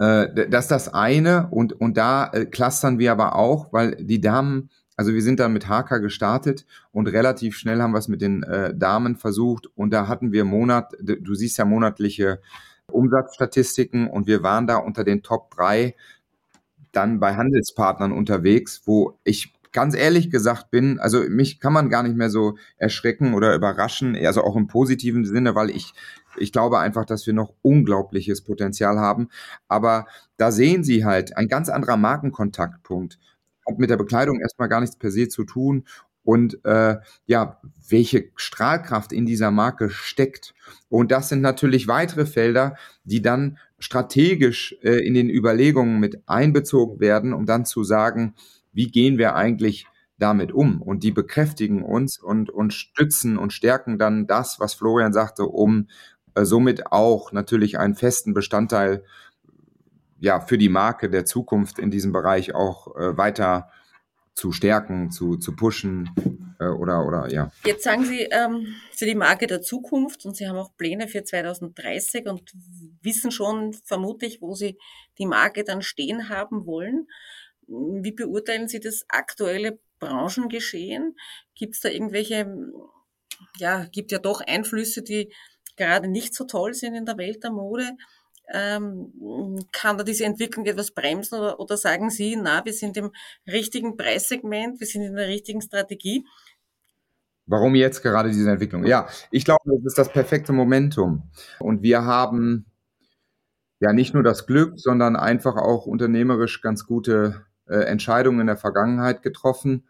Äh, 0.00 0.48
das 0.48 0.64
ist 0.64 0.70
das 0.70 0.94
eine 0.94 1.48
und, 1.50 1.74
und 1.74 1.96
da 1.96 2.30
äh, 2.32 2.46
clustern 2.46 2.98
wir 2.98 3.12
aber 3.12 3.36
auch, 3.36 3.72
weil 3.72 3.96
die 3.96 4.20
Damen, 4.20 4.70
also 4.96 5.12
wir 5.12 5.22
sind 5.22 5.40
dann 5.40 5.52
mit 5.52 5.68
HK 5.68 5.98
gestartet 6.00 6.66
und 6.90 7.06
relativ 7.06 7.56
schnell 7.56 7.82
haben 7.82 7.92
wir 7.92 7.98
es 7.98 8.08
mit 8.08 8.22
den 8.22 8.42
äh, 8.42 8.74
Damen 8.74 9.16
versucht 9.16 9.66
und 9.76 9.90
da 9.90 10.08
hatten 10.08 10.32
wir 10.32 10.44
Monat, 10.44 10.94
du 11.00 11.34
siehst 11.34 11.58
ja 11.58 11.66
monatliche 11.66 12.40
Umsatzstatistiken 12.90 14.08
und 14.08 14.26
wir 14.26 14.42
waren 14.42 14.66
da 14.66 14.76
unter 14.76 15.04
den 15.04 15.22
Top 15.22 15.50
3 15.52 15.94
dann 16.92 17.20
bei 17.20 17.36
Handelspartnern 17.36 18.12
unterwegs, 18.12 18.82
wo 18.84 19.18
ich 19.24 19.54
ganz 19.72 19.94
ehrlich 19.94 20.30
gesagt 20.30 20.70
bin, 20.70 20.98
also 20.98 21.20
mich 21.28 21.60
kann 21.60 21.72
man 21.72 21.90
gar 21.90 22.02
nicht 22.02 22.16
mehr 22.16 22.30
so 22.30 22.56
erschrecken 22.76 23.34
oder 23.34 23.54
überraschen, 23.54 24.16
also 24.16 24.42
auch 24.42 24.56
im 24.56 24.66
positiven 24.66 25.24
Sinne, 25.24 25.54
weil 25.54 25.70
ich, 25.70 25.94
ich 26.36 26.52
glaube 26.52 26.78
einfach, 26.78 27.04
dass 27.04 27.26
wir 27.26 27.34
noch 27.34 27.54
unglaubliches 27.62 28.42
Potenzial 28.42 28.98
haben. 28.98 29.28
Aber 29.68 30.06
da 30.36 30.50
sehen 30.50 30.82
Sie 30.82 31.04
halt 31.04 31.36
ein 31.36 31.48
ganz 31.48 31.68
anderer 31.68 31.96
Markenkontaktpunkt. 31.96 33.18
Hat 33.68 33.78
mit 33.78 33.90
der 33.90 33.96
Bekleidung 33.96 34.40
erstmal 34.40 34.68
gar 34.68 34.80
nichts 34.80 34.96
per 34.96 35.10
se 35.10 35.28
zu 35.28 35.44
tun 35.44 35.84
und 36.30 36.64
äh, 36.64 36.98
ja, 37.26 37.60
welche 37.88 38.30
Strahlkraft 38.36 39.12
in 39.12 39.26
dieser 39.26 39.50
Marke 39.50 39.90
steckt. 39.90 40.54
Und 40.88 41.10
das 41.10 41.28
sind 41.28 41.40
natürlich 41.40 41.88
weitere 41.88 42.24
Felder, 42.24 42.76
die 43.02 43.20
dann 43.20 43.58
strategisch 43.80 44.76
äh, 44.82 45.04
in 45.04 45.14
den 45.14 45.28
Überlegungen 45.28 45.98
mit 45.98 46.22
einbezogen 46.26 47.00
werden, 47.00 47.32
um 47.32 47.46
dann 47.46 47.64
zu 47.64 47.82
sagen, 47.82 48.36
wie 48.72 48.86
gehen 48.92 49.18
wir 49.18 49.34
eigentlich 49.34 49.88
damit 50.18 50.52
um? 50.52 50.80
Und 50.80 51.02
die 51.02 51.10
bekräftigen 51.10 51.82
uns 51.82 52.20
und, 52.20 52.48
und 52.48 52.74
stützen 52.74 53.36
und 53.36 53.52
stärken 53.52 53.98
dann 53.98 54.28
das, 54.28 54.60
was 54.60 54.74
Florian 54.74 55.12
sagte, 55.12 55.46
um 55.46 55.88
äh, 56.36 56.44
somit 56.44 56.92
auch 56.92 57.32
natürlich 57.32 57.76
einen 57.76 57.96
festen 57.96 58.34
Bestandteil 58.34 59.02
ja, 60.20 60.38
für 60.38 60.58
die 60.58 60.68
Marke 60.68 61.10
der 61.10 61.24
Zukunft 61.24 61.80
in 61.80 61.90
diesem 61.90 62.12
Bereich 62.12 62.54
auch 62.54 62.94
äh, 62.94 63.16
weiter 63.16 63.68
zu 64.40 64.52
stärken, 64.52 65.10
zu, 65.10 65.36
zu 65.36 65.54
pushen 65.54 66.08
äh, 66.58 66.64
oder, 66.64 67.06
oder 67.06 67.30
ja. 67.30 67.52
Jetzt 67.66 67.84
sagen 67.84 68.06
Sie, 68.06 68.20
ähm, 68.20 68.74
Sie 68.90 69.04
die 69.04 69.14
Marke 69.14 69.46
der 69.46 69.60
Zukunft 69.60 70.24
und 70.24 70.34
Sie 70.34 70.48
haben 70.48 70.56
auch 70.56 70.74
Pläne 70.78 71.08
für 71.08 71.22
2030 71.22 72.26
und 72.26 72.50
wissen 73.02 73.32
schon 73.32 73.74
vermutlich, 73.84 74.40
wo 74.40 74.54
Sie 74.54 74.78
die 75.18 75.26
Marke 75.26 75.62
dann 75.62 75.82
stehen 75.82 76.30
haben 76.30 76.64
wollen. 76.64 77.06
Wie 77.66 78.12
beurteilen 78.12 78.66
Sie 78.66 78.80
das 78.80 79.04
aktuelle 79.08 79.78
Branchengeschehen? 79.98 81.16
Gibt 81.54 81.74
es 81.74 81.82
da 81.82 81.90
irgendwelche, 81.90 82.50
ja, 83.58 83.84
gibt 83.92 84.10
ja 84.10 84.18
doch 84.18 84.40
Einflüsse, 84.40 85.02
die 85.02 85.30
gerade 85.76 86.08
nicht 86.08 86.34
so 86.34 86.44
toll 86.44 86.72
sind 86.72 86.94
in 86.94 87.04
der 87.04 87.18
Welt 87.18 87.44
der 87.44 87.50
Mode. 87.50 87.90
Ähm, 88.52 89.60
kann 89.72 89.96
da 89.96 90.04
diese 90.04 90.24
Entwicklung 90.24 90.66
etwas 90.66 90.90
bremsen 90.90 91.38
oder, 91.38 91.60
oder 91.60 91.76
sagen 91.76 92.10
Sie, 92.10 92.36
na, 92.36 92.64
wir 92.64 92.72
sind 92.72 92.96
im 92.96 93.12
richtigen 93.46 93.96
Preissegment, 93.96 94.80
wir 94.80 94.86
sind 94.86 95.02
in 95.02 95.14
der 95.14 95.28
richtigen 95.28 95.62
Strategie? 95.62 96.24
Warum 97.46 97.74
jetzt 97.74 98.02
gerade 98.02 98.30
diese 98.30 98.50
Entwicklung? 98.50 98.84
Ja, 98.84 99.08
ich 99.30 99.44
glaube, 99.44 99.60
das 99.66 99.84
ist 99.84 99.98
das 99.98 100.12
perfekte 100.12 100.52
Momentum. 100.52 101.30
Und 101.58 101.82
wir 101.82 102.04
haben 102.04 102.66
ja 103.80 103.92
nicht 103.92 104.14
nur 104.14 104.22
das 104.22 104.46
Glück, 104.46 104.74
sondern 104.76 105.16
einfach 105.16 105.56
auch 105.56 105.86
unternehmerisch 105.86 106.60
ganz 106.60 106.86
gute 106.86 107.44
äh, 107.66 107.78
Entscheidungen 107.84 108.40
in 108.40 108.46
der 108.46 108.56
Vergangenheit 108.56 109.22
getroffen. 109.22 109.84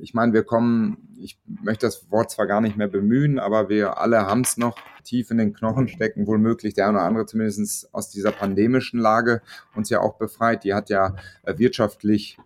Ich 0.00 0.14
meine, 0.14 0.32
wir 0.32 0.44
kommen, 0.44 1.14
ich 1.18 1.38
möchte 1.46 1.86
das 1.86 2.10
Wort 2.10 2.30
zwar 2.30 2.46
gar 2.46 2.60
nicht 2.60 2.76
mehr 2.76 2.88
bemühen, 2.88 3.38
aber 3.38 3.68
wir 3.68 3.98
alle 3.98 4.26
haben 4.26 4.42
es 4.42 4.56
noch 4.56 4.76
tief 5.02 5.30
in 5.30 5.38
den 5.38 5.52
Knochen 5.52 5.88
stecken, 5.88 6.26
wohl 6.26 6.38
der 6.74 6.88
eine 6.88 6.98
oder 6.98 7.06
andere 7.06 7.26
zumindest 7.26 7.92
aus 7.94 8.10
dieser 8.10 8.32
pandemischen 8.32 8.98
Lage 8.98 9.42
uns 9.74 9.90
ja 9.90 10.00
auch 10.00 10.16
befreit. 10.16 10.64
Die 10.64 10.74
hat 10.74 10.90
ja 10.90 11.14
äh, 11.42 11.58
wirtschaftlich 11.58 12.38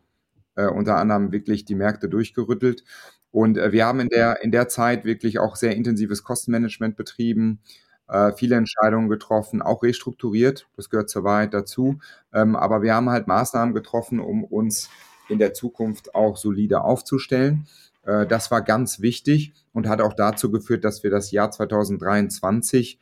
äh, 0.56 0.66
unter 0.66 0.96
anderem 0.96 1.32
wirklich 1.32 1.64
die 1.64 1.74
Märkte 1.74 2.08
durchgerüttelt. 2.08 2.84
Und 3.30 3.58
äh, 3.58 3.72
wir 3.72 3.86
haben 3.86 4.00
in 4.00 4.08
der, 4.08 4.42
in 4.42 4.50
der 4.50 4.68
Zeit 4.68 5.04
wirklich 5.04 5.38
auch 5.38 5.56
sehr 5.56 5.76
intensives 5.76 6.24
Kostenmanagement 6.24 6.96
betrieben, 6.96 7.60
äh, 8.08 8.32
viele 8.32 8.56
Entscheidungen 8.56 9.08
getroffen, 9.08 9.62
auch 9.62 9.82
restrukturiert. 9.82 10.66
Das 10.76 10.90
gehört 10.90 11.10
zur 11.10 11.24
Wahrheit 11.24 11.54
dazu. 11.54 11.98
Ähm, 12.32 12.56
aber 12.56 12.82
wir 12.82 12.94
haben 12.94 13.10
halt 13.10 13.28
Maßnahmen 13.28 13.74
getroffen, 13.74 14.18
um 14.20 14.44
uns 14.44 14.88
in 15.28 15.38
der 15.38 15.54
Zukunft 15.54 16.14
auch 16.14 16.36
solide 16.36 16.82
aufzustellen. 16.82 17.66
Äh, 18.04 18.26
das 18.26 18.50
war 18.50 18.62
ganz 18.62 19.00
wichtig 19.00 19.52
und 19.72 19.88
hat 19.88 20.00
auch 20.00 20.14
dazu 20.14 20.50
geführt, 20.50 20.84
dass 20.84 21.02
wir 21.02 21.10
das 21.10 21.30
Jahr 21.30 21.50
2023 21.50 22.98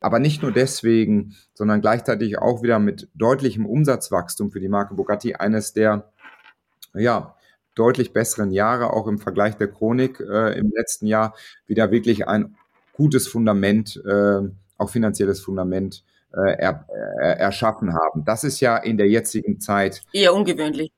aber 0.00 0.20
nicht 0.20 0.42
nur 0.42 0.52
deswegen, 0.52 1.34
sondern 1.54 1.80
gleichzeitig 1.80 2.38
auch 2.38 2.62
wieder 2.62 2.78
mit 2.78 3.08
deutlichem 3.14 3.66
Umsatzwachstum 3.66 4.50
für 4.50 4.60
die 4.60 4.68
Marke 4.68 4.94
Bugatti 4.94 5.34
eines 5.34 5.72
der 5.72 6.12
ja, 6.94 7.34
deutlich 7.74 8.12
besseren 8.12 8.50
Jahre, 8.50 8.92
auch 8.92 9.06
im 9.06 9.18
Vergleich 9.18 9.56
der 9.56 9.68
Chronik 9.68 10.20
äh, 10.20 10.58
im 10.58 10.72
letzten 10.74 11.06
Jahr, 11.06 11.34
wieder 11.66 11.90
wirklich 11.90 12.28
ein 12.28 12.56
gutes 12.92 13.28
Fundament, 13.28 14.00
äh, 14.04 14.40
auch 14.78 14.90
finanzielles 14.90 15.40
Fundament 15.40 16.04
äh, 16.32 16.58
er, 16.58 16.86
er, 17.20 17.38
erschaffen 17.38 17.94
haben. 17.94 18.24
Das 18.24 18.44
ist 18.44 18.60
ja 18.60 18.76
in 18.76 18.98
der 18.98 19.08
jetzigen 19.08 19.60
Zeit 19.60 20.02
eher 20.12 20.34
ungewöhnlich. 20.34 20.92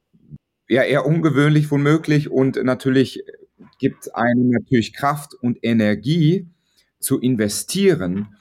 Ja, 0.70 0.84
eher 0.84 1.04
ungewöhnlich 1.04 1.68
womöglich 1.72 2.30
und 2.30 2.54
natürlich 2.62 3.24
gibt 3.80 4.14
einem 4.14 4.50
natürlich 4.50 4.92
Kraft 4.92 5.34
und 5.34 5.58
Energie 5.62 6.46
zu 7.00 7.18
investieren 7.18 8.36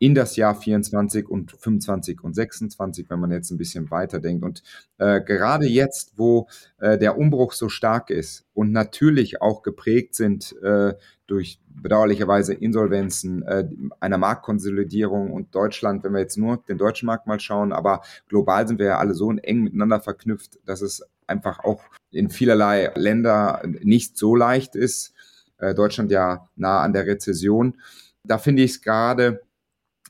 in 0.00 0.14
das 0.14 0.36
Jahr 0.36 0.54
24 0.54 1.28
und 1.28 1.52
25 1.52 2.24
und 2.24 2.34
26, 2.34 3.10
wenn 3.10 3.20
man 3.20 3.30
jetzt 3.30 3.50
ein 3.50 3.58
bisschen 3.58 3.90
weiterdenkt. 3.90 4.42
Und 4.42 4.62
äh, 4.96 5.20
gerade 5.20 5.66
jetzt, 5.66 6.14
wo 6.16 6.48
äh, 6.78 6.96
der 6.96 7.18
Umbruch 7.18 7.52
so 7.52 7.68
stark 7.68 8.08
ist 8.08 8.46
und 8.54 8.72
natürlich 8.72 9.42
auch 9.42 9.62
geprägt 9.62 10.14
sind 10.14 10.56
äh, 10.62 10.94
durch 11.26 11.60
bedauerlicherweise 11.68 12.54
Insolvenzen, 12.54 13.42
äh, 13.42 13.68
einer 14.00 14.16
Marktkonsolidierung 14.16 15.32
und 15.32 15.54
Deutschland, 15.54 16.02
wenn 16.02 16.14
wir 16.14 16.20
jetzt 16.20 16.38
nur 16.38 16.62
den 16.66 16.78
deutschen 16.78 17.04
Markt 17.04 17.26
mal 17.26 17.38
schauen, 17.38 17.74
aber 17.74 18.00
global 18.26 18.66
sind 18.66 18.78
wir 18.78 18.86
ja 18.86 18.98
alle 18.98 19.12
so 19.12 19.30
eng 19.30 19.64
miteinander 19.64 20.00
verknüpft, 20.00 20.58
dass 20.64 20.80
es 20.80 21.06
einfach 21.26 21.62
auch 21.62 21.82
in 22.10 22.30
vielerlei 22.30 22.90
Länder 22.94 23.62
nicht 23.82 24.16
so 24.16 24.34
leicht 24.34 24.76
ist. 24.76 25.12
Äh, 25.58 25.74
Deutschland 25.74 26.10
ja 26.10 26.48
nah 26.56 26.80
an 26.80 26.94
der 26.94 27.06
Rezession. 27.06 27.76
Da 28.24 28.38
finde 28.38 28.62
ich 28.62 28.72
es 28.72 28.82
gerade 28.82 29.42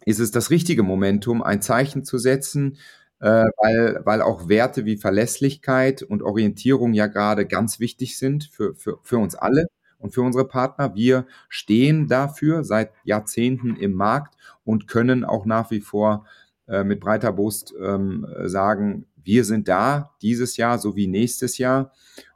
ist 0.05 0.21
es 0.21 0.31
das 0.31 0.51
richtige 0.51 0.83
Momentum, 0.83 1.43
ein 1.43 1.63
Zeichen 1.63 2.05
zu 2.05 2.19
setzen, 2.19 2.79
äh, 3.21 3.45
weil, 3.57 4.01
weil 4.05 4.23
auch 4.23 4.49
Werte 4.49 4.85
wie 4.85 4.97
Verlässlichkeit 4.97 6.03
und 6.03 6.23
Orientierung 6.23 6.95
ja 6.95 7.07
gerade 7.07 7.47
ganz 7.47 7.81
wichtig 7.81 8.19
sind 8.19 8.45
für, 8.45 8.75
für, 8.75 8.99
für 9.03 9.19
uns 9.19 9.35
alle 9.35 9.67
und 9.99 10.15
für 10.15 10.23
unsere 10.23 10.49
Partner. 10.49 10.95
Wir 10.95 11.27
stehen 11.49 12.09
dafür 12.09 12.65
seit 12.65 12.93
Jahrzehnten 13.05 13.77
im 13.77 13.93
Markt 13.93 14.37
und 14.65 14.89
können 14.89 15.25
auch 15.25 15.45
nach 15.45 15.71
wie 15.71 15.81
vor 15.81 16.25
äh, 16.67 16.83
mit 16.85 17.01
breiter 17.01 17.33
Brust 17.33 17.75
ähm, 17.81 18.27
sagen, 18.45 19.07
wir 19.23 19.45
sind 19.45 19.69
da 19.69 20.15
dieses 20.23 20.57
Jahr 20.57 20.79
sowie 20.79 21.07
nächstes 21.07 21.59
Jahr 21.59 21.93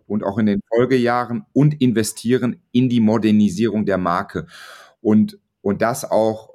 und 0.07 0.23
auch 0.23 0.37
in 0.37 0.47
den 0.47 0.61
Folgejahren 0.69 1.47
und 1.55 1.81
investieren 1.81 2.61
in 2.73 2.91
die 2.91 3.01
Modernisierung 3.01 3.87
der 3.87 3.97
Marke. 3.97 4.47
Und, 5.01 5.39
und 5.63 5.81
das 5.81 6.05
auch 6.05 6.51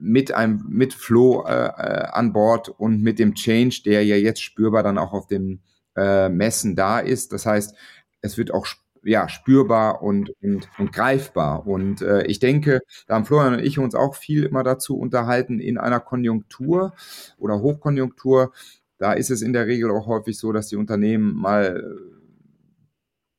mit 0.00 0.32
einem, 0.32 0.64
mit 0.68 0.94
Flo 0.94 1.44
äh, 1.46 1.52
äh, 1.52 2.08
an 2.12 2.32
Bord 2.32 2.68
und 2.68 3.02
mit 3.02 3.18
dem 3.18 3.34
Change, 3.34 3.82
der 3.84 4.04
ja 4.04 4.16
jetzt 4.16 4.42
spürbar 4.42 4.82
dann 4.82 4.98
auch 4.98 5.12
auf 5.12 5.26
dem 5.26 5.60
äh, 5.96 6.28
Messen 6.28 6.76
da 6.76 7.00
ist. 7.00 7.32
Das 7.32 7.46
heißt, 7.46 7.74
es 8.20 8.38
wird 8.38 8.52
auch 8.52 8.66
ja, 9.02 9.28
spürbar 9.28 10.02
und, 10.02 10.30
und, 10.42 10.68
und 10.78 10.92
greifbar. 10.92 11.66
Und 11.66 12.02
äh, 12.02 12.24
ich 12.26 12.38
denke, 12.40 12.80
da 13.06 13.14
haben 13.14 13.24
Florian 13.24 13.54
und 13.54 13.64
ich 13.64 13.78
uns 13.78 13.94
auch 13.94 14.14
viel 14.14 14.44
immer 14.44 14.62
dazu 14.62 14.98
unterhalten, 14.98 15.60
in 15.60 15.78
einer 15.78 16.00
Konjunktur 16.00 16.92
oder 17.38 17.60
Hochkonjunktur, 17.60 18.52
da 18.98 19.12
ist 19.12 19.30
es 19.30 19.42
in 19.42 19.52
der 19.52 19.66
Regel 19.66 19.90
auch 19.90 20.06
häufig 20.06 20.36
so, 20.38 20.52
dass 20.52 20.68
die 20.68 20.76
Unternehmen 20.76 21.34
mal 21.36 21.96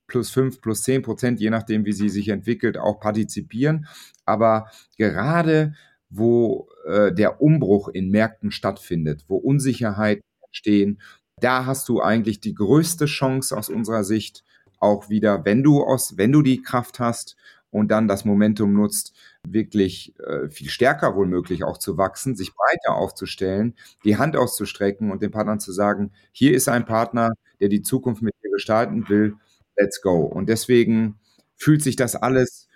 plus 0.06 0.30
fünf, 0.30 0.60
plus 0.60 0.82
zehn 0.82 1.02
Prozent, 1.02 1.40
je 1.40 1.50
nachdem, 1.50 1.84
wie 1.84 1.92
sie 1.92 2.08
sich 2.08 2.28
entwickelt, 2.28 2.76
auch 2.76 2.98
partizipieren. 2.98 3.86
Aber 4.24 4.70
gerade 4.96 5.74
wo 6.10 6.68
äh, 6.84 7.12
der 7.12 7.40
Umbruch 7.40 7.88
in 7.88 8.10
Märkten 8.10 8.50
stattfindet, 8.50 9.24
wo 9.28 9.36
Unsicherheiten 9.36 10.24
entstehen, 10.44 11.00
da 11.40 11.64
hast 11.64 11.88
du 11.88 12.00
eigentlich 12.00 12.40
die 12.40 12.54
größte 12.54 13.06
Chance 13.06 13.56
aus 13.56 13.68
unserer 13.68 14.04
Sicht 14.04 14.44
auch 14.78 15.08
wieder, 15.08 15.44
wenn 15.44 15.62
du 15.62 15.82
aus, 15.82 16.16
wenn 16.16 16.32
du 16.32 16.42
die 16.42 16.62
Kraft 16.62 16.98
hast 16.98 17.36
und 17.70 17.90
dann 17.90 18.08
das 18.08 18.24
Momentum 18.24 18.72
nutzt, 18.72 19.14
wirklich 19.46 20.14
äh, 20.18 20.48
viel 20.50 20.68
stärker 20.68 21.14
wohl 21.14 21.26
möglich 21.26 21.64
auch 21.64 21.78
zu 21.78 21.96
wachsen, 21.96 22.34
sich 22.34 22.52
breiter 22.54 22.96
aufzustellen, 22.96 23.74
die 24.04 24.16
Hand 24.16 24.36
auszustrecken 24.36 25.10
und 25.10 25.22
den 25.22 25.30
Partnern 25.30 25.60
zu 25.60 25.72
sagen, 25.72 26.12
hier 26.32 26.54
ist 26.54 26.68
ein 26.68 26.84
Partner, 26.84 27.30
der 27.60 27.68
die 27.68 27.82
Zukunft 27.82 28.22
mit 28.22 28.34
dir 28.42 28.50
gestalten 28.50 29.08
will, 29.08 29.36
let's 29.76 30.02
go. 30.02 30.20
Und 30.20 30.48
deswegen 30.48 31.20
fühlt 31.56 31.82
sich 31.82 31.96
das 31.96 32.16
alles 32.16 32.68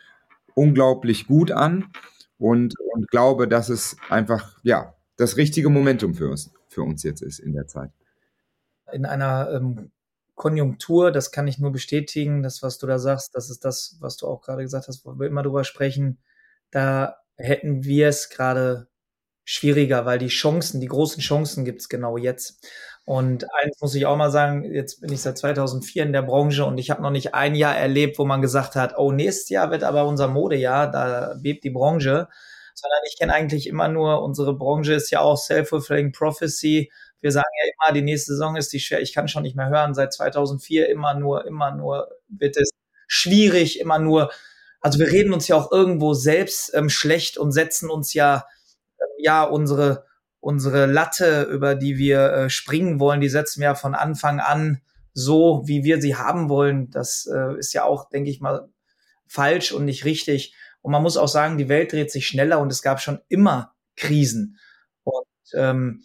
unglaublich 0.54 1.26
gut 1.26 1.50
an 1.50 1.90
und, 2.38 2.74
und 2.92 3.08
glaube, 3.10 3.48
dass 3.48 3.68
es 3.68 3.96
einfach, 4.08 4.58
ja, 4.62 4.94
das 5.16 5.36
richtige 5.36 5.68
Momentum 5.68 6.14
für 6.14 6.28
uns, 6.28 6.50
für 6.68 6.82
uns 6.82 7.02
jetzt 7.02 7.22
ist 7.22 7.38
in 7.38 7.52
der 7.52 7.66
Zeit. 7.66 7.90
In 8.92 9.06
einer 9.06 9.50
ähm, 9.52 9.90
Konjunktur, 10.34 11.12
das 11.12 11.30
kann 11.30 11.46
ich 11.46 11.58
nur 11.58 11.72
bestätigen, 11.72 12.42
das, 12.42 12.62
was 12.62 12.78
du 12.78 12.86
da 12.86 12.98
sagst, 12.98 13.34
das 13.34 13.50
ist 13.50 13.64
das, 13.64 13.96
was 14.00 14.16
du 14.16 14.26
auch 14.26 14.42
gerade 14.42 14.62
gesagt 14.62 14.88
hast, 14.88 15.04
wo 15.04 15.18
wir 15.18 15.26
immer 15.26 15.42
drüber 15.42 15.64
sprechen, 15.64 16.18
da 16.70 17.16
hätten 17.36 17.84
wir 17.84 18.08
es 18.08 18.30
gerade 18.30 18.88
schwieriger, 19.44 20.06
weil 20.06 20.18
die 20.18 20.28
Chancen, 20.28 20.80
die 20.80 20.88
großen 20.88 21.20
Chancen 21.20 21.64
gibt 21.64 21.82
es 21.82 21.88
genau 21.88 22.16
jetzt. 22.16 22.66
Und 23.06 23.44
eins 23.62 23.78
muss 23.80 23.94
ich 23.94 24.06
auch 24.06 24.16
mal 24.16 24.30
sagen, 24.30 24.64
jetzt 24.64 25.00
bin 25.02 25.12
ich 25.12 25.20
seit 25.20 25.36
2004 25.36 26.04
in 26.04 26.12
der 26.14 26.22
Branche 26.22 26.64
und 26.64 26.78
ich 26.78 26.90
habe 26.90 27.02
noch 27.02 27.10
nicht 27.10 27.34
ein 27.34 27.54
Jahr 27.54 27.76
erlebt, 27.76 28.18
wo 28.18 28.24
man 28.24 28.40
gesagt 28.40 28.76
hat, 28.76 28.96
oh, 28.96 29.12
nächstes 29.12 29.50
Jahr 29.50 29.70
wird 29.70 29.84
aber 29.84 30.06
unser 30.06 30.28
Modejahr, 30.28 30.90
da 30.90 31.34
bebt 31.38 31.64
die 31.64 31.70
Branche, 31.70 32.28
sondern 32.74 33.00
ich 33.06 33.18
kenne 33.18 33.34
eigentlich 33.34 33.66
immer 33.66 33.88
nur, 33.88 34.22
unsere 34.22 34.56
Branche 34.56 34.94
ist 34.94 35.10
ja 35.10 35.20
auch 35.20 35.36
Self-Fulfilling 35.36 36.12
Prophecy. 36.12 36.90
Wir 37.20 37.30
sagen 37.30 37.46
ja 37.62 37.72
immer, 37.72 37.94
die 37.94 38.02
nächste 38.02 38.32
Saison 38.32 38.56
ist 38.56 38.72
die 38.72 38.80
schwer, 38.80 39.02
ich 39.02 39.12
kann 39.12 39.28
schon 39.28 39.42
nicht 39.42 39.56
mehr 39.56 39.68
hören, 39.68 39.94
seit 39.94 40.14
2004 40.14 40.88
immer 40.88 41.14
nur, 41.14 41.46
immer 41.46 41.74
nur 41.74 42.08
wird 42.28 42.56
es 42.56 42.70
schwierig, 43.06 43.80
immer 43.80 43.98
nur, 43.98 44.30
also 44.80 44.98
wir 44.98 45.12
reden 45.12 45.32
uns 45.34 45.46
ja 45.48 45.56
auch 45.56 45.70
irgendwo 45.70 46.14
selbst 46.14 46.72
ähm, 46.74 46.88
schlecht 46.88 47.36
und 47.36 47.52
setzen 47.52 47.90
uns 47.90 48.14
ja, 48.14 48.46
äh, 48.98 49.04
ja, 49.18 49.44
unsere, 49.44 50.06
unsere 50.44 50.86
Latte, 50.86 51.42
über 51.44 51.74
die 51.74 51.96
wir 51.96 52.32
äh, 52.32 52.50
springen 52.50 53.00
wollen, 53.00 53.20
die 53.20 53.28
setzen 53.28 53.62
wir 53.62 53.74
von 53.74 53.94
Anfang 53.94 54.40
an 54.40 54.82
so, 55.14 55.62
wie 55.64 55.84
wir 55.84 56.00
sie 56.00 56.16
haben 56.16 56.48
wollen. 56.48 56.90
Das 56.90 57.26
äh, 57.32 57.58
ist 57.58 57.72
ja 57.72 57.84
auch, 57.84 58.10
denke 58.10 58.30
ich 58.30 58.40
mal, 58.40 58.68
falsch 59.26 59.72
und 59.72 59.86
nicht 59.86 60.04
richtig. 60.04 60.54
Und 60.82 60.92
man 60.92 61.02
muss 61.02 61.16
auch 61.16 61.28
sagen, 61.28 61.56
die 61.56 61.70
Welt 61.70 61.92
dreht 61.92 62.10
sich 62.10 62.26
schneller 62.26 62.60
und 62.60 62.70
es 62.70 62.82
gab 62.82 63.00
schon 63.00 63.20
immer 63.28 63.74
Krisen. 63.96 64.58
Und 65.02 65.24
ähm, 65.54 66.02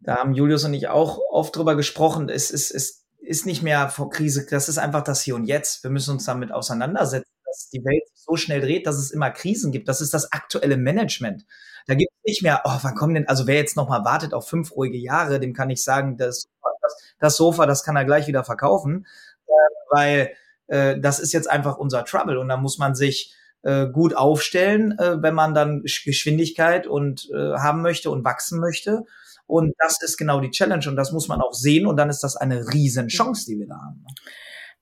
da 0.00 0.16
haben 0.16 0.32
Julius 0.32 0.64
und 0.64 0.72
ich 0.72 0.88
auch 0.88 1.18
oft 1.30 1.54
drüber 1.54 1.76
gesprochen. 1.76 2.30
Es 2.30 2.50
ist, 2.50 2.70
es 2.70 3.04
ist 3.18 3.44
nicht 3.44 3.62
mehr 3.62 3.90
vor 3.90 4.08
Krise, 4.08 4.46
das 4.48 4.70
ist 4.70 4.78
einfach 4.78 5.04
das 5.04 5.20
Hier 5.22 5.34
und 5.34 5.44
Jetzt. 5.44 5.82
Wir 5.82 5.90
müssen 5.90 6.12
uns 6.12 6.24
damit 6.24 6.50
auseinandersetzen, 6.50 7.30
dass 7.46 7.70
die 7.70 7.84
Welt 7.84 8.04
so 8.14 8.36
schnell 8.36 8.60
dreht, 8.60 8.86
dass 8.86 8.96
es 8.96 9.10
immer 9.10 9.30
Krisen 9.30 9.72
gibt. 9.72 9.88
Das 9.88 10.00
ist 10.00 10.12
das 10.12 10.32
aktuelle 10.32 10.76
Management. 10.76 11.46
Da 11.86 11.94
gibt 11.94 12.12
es 12.12 12.24
nicht 12.24 12.42
mehr, 12.42 12.62
oh, 12.64 12.78
wann 12.82 12.94
kommen 12.94 13.14
denn, 13.14 13.28
also 13.28 13.46
wer 13.46 13.56
jetzt 13.56 13.76
noch 13.76 13.88
mal 13.88 14.04
wartet 14.04 14.34
auf 14.34 14.48
fünf 14.48 14.74
ruhige 14.74 14.98
Jahre, 14.98 15.40
dem 15.40 15.54
kann 15.54 15.70
ich 15.70 15.82
sagen, 15.84 16.16
das, 16.16 16.48
das, 16.82 16.96
das 17.18 17.36
Sofa, 17.36 17.66
das 17.66 17.84
kann 17.84 17.96
er 17.96 18.04
gleich 18.04 18.26
wieder 18.26 18.44
verkaufen, 18.44 19.06
äh, 19.46 19.50
weil 19.90 20.30
äh, 20.66 20.98
das 20.98 21.20
ist 21.20 21.32
jetzt 21.32 21.48
einfach 21.48 21.78
unser 21.78 22.04
Trouble 22.04 22.38
und 22.38 22.48
da 22.48 22.56
muss 22.56 22.78
man 22.78 22.94
sich 22.94 23.34
äh, 23.62 23.86
gut 23.88 24.16
aufstellen, 24.16 24.98
äh, 24.98 25.22
wenn 25.22 25.34
man 25.34 25.54
dann 25.54 25.82
Geschwindigkeit 25.82 26.86
und 26.86 27.28
äh, 27.30 27.54
haben 27.54 27.82
möchte 27.82 28.10
und 28.10 28.24
wachsen 28.24 28.60
möchte. 28.60 29.04
Und 29.46 29.74
das 29.78 30.02
ist 30.02 30.16
genau 30.16 30.40
die 30.40 30.50
Challenge 30.50 30.88
und 30.88 30.96
das 30.96 31.12
muss 31.12 31.28
man 31.28 31.40
auch 31.40 31.52
sehen 31.52 31.86
und 31.86 31.96
dann 31.96 32.10
ist 32.10 32.22
das 32.24 32.36
eine 32.36 32.72
Riesenchance, 32.72 33.46
die 33.46 33.60
wir 33.60 33.68
da 33.68 33.76
haben. 33.76 34.04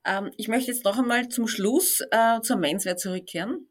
Ähm, 0.05 0.31
ich 0.37 0.49
möchte 0.49 0.71
jetzt 0.71 0.85
noch 0.85 0.99
einmal 0.99 1.29
zum 1.29 1.49
Schluss 1.49 2.01
äh, 2.11 2.41
zur 2.43 2.57
Menswear 2.57 2.97
zurückkehren. 2.97 3.69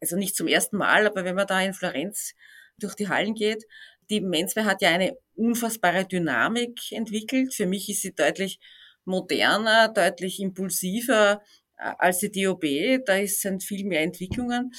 Also 0.00 0.16
nicht 0.16 0.36
zum 0.36 0.46
ersten 0.46 0.76
Mal, 0.76 1.06
aber 1.06 1.24
wenn 1.24 1.34
man 1.34 1.46
da 1.46 1.60
in 1.60 1.74
Florenz 1.74 2.34
durch 2.78 2.94
die 2.94 3.08
Hallen 3.08 3.34
geht. 3.34 3.64
Die 4.10 4.20
Menswear 4.20 4.66
hat 4.66 4.82
ja 4.82 4.90
eine 4.90 5.16
unfassbare 5.34 6.06
Dynamik 6.06 6.92
entwickelt. 6.92 7.54
Für 7.54 7.66
mich 7.66 7.88
ist 7.88 8.02
sie 8.02 8.14
deutlich 8.14 8.58
moderner, 9.04 9.88
deutlich 9.88 10.40
impulsiver 10.40 11.42
äh, 11.78 11.92
als 11.98 12.18
die 12.18 12.30
DOB. 12.30 12.64
Da 13.06 13.26
sind 13.26 13.62
viel 13.62 13.86
mehr 13.86 14.02
Entwicklungen. 14.02 14.72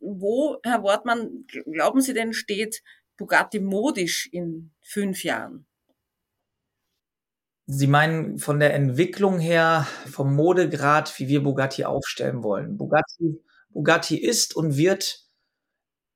Wo, 0.00 0.58
Herr 0.64 0.82
Wortmann, 0.82 1.46
glauben 1.72 2.00
Sie 2.00 2.14
denn, 2.14 2.32
steht 2.32 2.82
Bugatti 3.16 3.60
modisch 3.60 4.28
in 4.32 4.72
fünf 4.82 5.24
Jahren? 5.24 5.67
Sie 7.70 7.86
meinen 7.86 8.38
von 8.38 8.60
der 8.60 8.72
Entwicklung 8.72 9.38
her, 9.38 9.86
vom 10.10 10.34
Modegrad, 10.34 11.18
wie 11.18 11.28
wir 11.28 11.42
Bugatti 11.42 11.84
aufstellen 11.84 12.42
wollen. 12.42 12.78
Bugatti, 12.78 13.42
Bugatti 13.68 14.16
ist 14.16 14.56
und 14.56 14.78
wird 14.78 15.24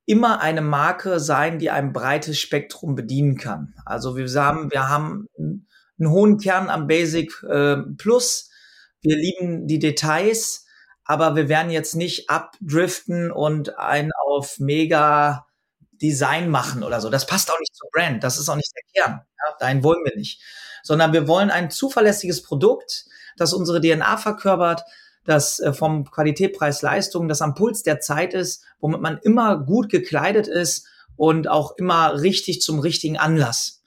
immer 0.07 0.41
eine 0.41 0.62
Marke 0.62 1.21
sein, 1.21 1.59
die 1.59 1.71
ein 1.71 1.93
breites 1.93 2.38
Spektrum 2.38 2.95
bedienen 2.95 3.37
kann. 3.37 3.75
Also 3.85 4.17
wir 4.17 4.33
haben, 4.33 4.73
wir 4.73 4.88
haben 4.88 5.29
einen 5.37 6.11
hohen 6.11 6.38
Kern 6.38 6.71
am 6.71 6.87
Basic 6.87 7.31
äh, 7.43 7.77
Plus. 7.99 8.49
Wir 9.03 9.17
lieben 9.17 9.67
die 9.67 9.79
Details, 9.79 10.65
aber 11.05 11.37
wir 11.37 11.51
werden 11.51 11.71
jetzt 11.71 11.97
nicht 11.97 12.31
abdriften 12.31 13.31
und 13.31 13.79
ein 13.79 14.11
auf 14.27 14.59
mega 14.59 15.47
Design 16.01 16.49
machen 16.49 16.83
oder 16.83 17.03
so. 17.03 17.11
Das 17.11 17.27
passt 17.27 17.51
auch 17.51 17.61
nicht 17.61 17.77
zur 17.77 17.91
Brand. 17.93 18.25
Das 18.25 18.38
ist 18.38 18.49
auch 18.49 18.57
nicht 18.57 18.73
der 18.75 19.03
Kern. 19.03 19.21
Ja, 19.37 19.57
dahin 19.61 19.85
wollen 19.85 20.03
wir 20.03 20.17
nicht. 20.17 20.41
Sondern 20.83 21.12
wir 21.12 21.29
wollen 21.29 21.51
ein 21.51 21.71
zuverlässiges 21.71 22.42
Produkt, 22.42 23.07
das 23.37 23.53
unsere 23.53 23.81
DNA 23.81 24.16
verkörpert, 24.16 24.83
das 25.25 25.61
äh, 25.61 25.73
vom 25.73 26.11
Qualität, 26.11 26.57
Preis, 26.57 26.83
Leistung, 26.83 27.29
das 27.29 27.42
am 27.42 27.55
Puls 27.55 27.83
der 27.83 28.01
Zeit 28.01 28.35
ist, 28.35 28.64
womit 28.81 29.01
man 29.01 29.18
immer 29.18 29.59
gut 29.59 29.88
gekleidet 29.88 30.49
ist 30.49 30.87
und 31.16 31.49
auch 31.49 31.77
immer 31.77 32.21
richtig 32.21 32.61
zum 32.61 32.81
richtigen 32.81 33.18
Anlass. 33.18 33.83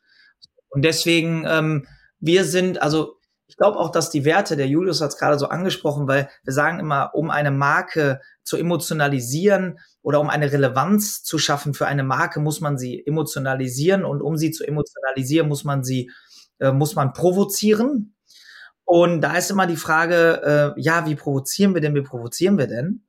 Und 0.69 0.83
deswegen, 0.83 1.45
ähm, 1.47 1.87
wir 2.19 2.45
sind, 2.45 2.81
also 2.81 3.17
ich 3.47 3.57
glaube 3.57 3.77
auch, 3.77 3.91
dass 3.91 4.09
die 4.09 4.25
Werte, 4.25 4.57
der 4.57 4.67
Julius 4.67 5.01
hat 5.01 5.09
es 5.09 5.17
gerade 5.17 5.37
so 5.37 5.47
angesprochen, 5.47 6.07
weil 6.07 6.29
wir 6.43 6.53
sagen 6.53 6.79
immer, 6.79 7.11
um 7.13 7.29
eine 7.29 7.51
Marke 7.51 8.19
zu 8.43 8.57
emotionalisieren 8.57 9.79
oder 10.01 10.19
um 10.19 10.29
eine 10.29 10.51
Relevanz 10.51 11.23
zu 11.23 11.37
schaffen 11.37 11.73
für 11.73 11.87
eine 11.87 12.03
Marke, 12.03 12.39
muss 12.39 12.59
man 12.59 12.77
sie 12.77 13.05
emotionalisieren 13.05 14.03
und 14.03 14.21
um 14.21 14.37
sie 14.37 14.51
zu 14.51 14.65
emotionalisieren, 14.65 15.47
muss 15.47 15.63
man 15.63 15.83
sie, 15.83 16.11
äh, 16.59 16.71
muss 16.71 16.95
man 16.95 17.13
provozieren. 17.13 18.15
Und 18.83 19.21
da 19.21 19.35
ist 19.35 19.49
immer 19.49 19.67
die 19.67 19.77
Frage, 19.77 20.75
äh, 20.77 20.81
ja, 20.81 21.05
wie 21.07 21.15
provozieren 21.15 21.73
wir 21.73 21.81
denn, 21.81 21.95
wie 21.95 22.01
provozieren 22.01 22.57
wir 22.57 22.67
denn? 22.67 23.07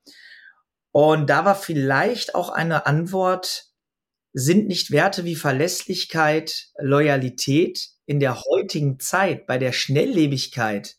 Und 0.93 1.29
da 1.29 1.45
war 1.45 1.55
vielleicht 1.55 2.35
auch 2.35 2.49
eine 2.49 2.87
Antwort, 2.87 3.67
sind 4.33 4.67
nicht 4.69 4.91
Werte 4.91 5.25
wie 5.25 5.37
Verlässlichkeit, 5.37 6.69
Loyalität 6.79 7.91
in 8.07 8.21
der 8.21 8.41
heutigen 8.43 8.99
Zeit, 8.99 9.47
bei 9.47 9.59
der 9.59 9.73
Schnelllebigkeit, 9.73 10.97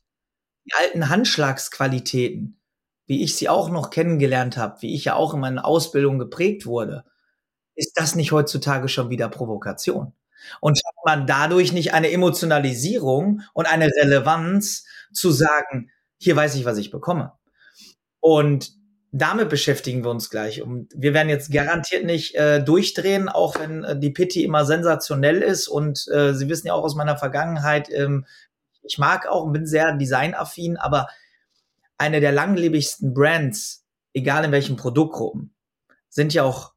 die 0.65 0.73
alten 0.73 1.09
Handschlagsqualitäten, 1.09 2.61
wie 3.07 3.23
ich 3.23 3.35
sie 3.35 3.49
auch 3.49 3.69
noch 3.69 3.89
kennengelernt 3.89 4.57
habe, 4.57 4.81
wie 4.81 4.93
ich 4.93 5.05
ja 5.05 5.15
auch 5.15 5.33
in 5.33 5.39
meiner 5.39 5.65
Ausbildung 5.65 6.19
geprägt 6.19 6.65
wurde, 6.65 7.05
ist 7.75 7.93
das 7.95 8.15
nicht 8.15 8.31
heutzutage 8.31 8.89
schon 8.89 9.09
wieder 9.09 9.29
Provokation? 9.29 10.13
Und 10.61 10.77
schafft 10.77 11.05
man 11.05 11.27
dadurch 11.27 11.73
nicht 11.73 11.93
eine 11.93 12.11
Emotionalisierung 12.11 13.41
und 13.53 13.65
eine 13.65 13.87
Relevanz 13.87 14.85
zu 15.13 15.31
sagen, 15.31 15.91
hier 16.17 16.35
weiß 16.35 16.55
ich, 16.55 16.65
was 16.65 16.77
ich 16.77 16.91
bekomme. 16.91 17.33
Und 18.19 18.71
damit 19.11 19.49
beschäftigen 19.49 20.03
wir 20.03 20.11
uns 20.11 20.29
gleich. 20.29 20.61
Und 20.61 20.91
wir 20.95 21.13
werden 21.13 21.29
jetzt 21.29 21.51
garantiert 21.51 22.05
nicht 22.05 22.35
äh, 22.35 22.63
durchdrehen, 22.63 23.29
auch 23.29 23.59
wenn 23.59 23.83
äh, 23.83 23.99
die 23.99 24.11
Pitti 24.11 24.43
immer 24.43 24.65
sensationell 24.65 25.41
ist. 25.41 25.67
Und 25.67 26.07
äh, 26.13 26.33
Sie 26.33 26.49
wissen 26.49 26.67
ja 26.67 26.73
auch 26.73 26.83
aus 26.83 26.95
meiner 26.95 27.17
Vergangenheit, 27.17 27.89
ähm, 27.91 28.25
ich 28.83 28.97
mag 28.97 29.27
auch 29.27 29.43
und 29.43 29.53
bin 29.53 29.65
sehr 29.65 29.93
designaffin, 29.93 30.77
aber 30.77 31.07
eine 31.97 32.19
der 32.19 32.31
langlebigsten 32.31 33.13
Brands, 33.13 33.85
egal 34.13 34.45
in 34.45 34.51
welchen 34.51 34.75
Produktgruppen, 34.75 35.53
sind 36.09 36.33
ja 36.33 36.43
auch 36.43 36.73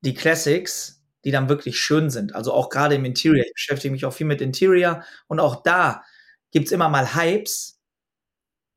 die 0.00 0.14
Classics, 0.14 0.93
die 1.24 1.30
dann 1.30 1.48
wirklich 1.48 1.78
schön 1.78 2.10
sind. 2.10 2.34
Also 2.34 2.52
auch 2.52 2.68
gerade 2.68 2.94
im 2.94 3.04
Interior. 3.04 3.44
Ich 3.44 3.54
beschäftige 3.54 3.92
mich 3.92 4.04
auch 4.04 4.12
viel 4.12 4.26
mit 4.26 4.40
Interior 4.40 5.02
und 5.26 5.40
auch 5.40 5.62
da 5.62 6.02
gibt's 6.50 6.72
immer 6.72 6.88
mal 6.88 7.14
Hypes. 7.14 7.80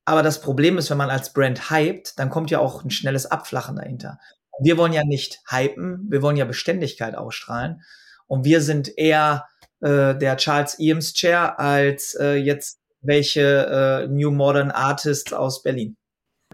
Aber 0.04 0.22
das 0.22 0.40
Problem 0.40 0.78
ist, 0.78 0.88
wenn 0.90 0.96
man 0.96 1.10
als 1.10 1.34
Brand 1.34 1.70
hypt, 1.70 2.18
dann 2.18 2.30
kommt 2.30 2.50
ja 2.50 2.60
auch 2.60 2.82
ein 2.82 2.90
schnelles 2.90 3.26
Abflachen 3.26 3.76
dahinter. 3.76 4.18
Wir 4.60 4.78
wollen 4.78 4.94
ja 4.94 5.04
nicht 5.04 5.40
hypen, 5.50 6.06
wir 6.08 6.22
wollen 6.22 6.38
ja 6.38 6.46
Beständigkeit 6.46 7.14
ausstrahlen. 7.14 7.82
Und 8.26 8.44
wir 8.44 8.62
sind 8.62 8.96
eher 8.96 9.46
äh, 9.80 10.16
der 10.16 10.36
Charles 10.38 10.78
Eames 10.78 11.12
Chair 11.12 11.60
als 11.60 12.16
äh, 12.18 12.36
jetzt 12.36 12.80
welche 13.00 14.06
äh, 14.06 14.08
New 14.08 14.30
Modern 14.30 14.70
Artists 14.70 15.32
aus 15.32 15.62
Berlin. 15.62 15.97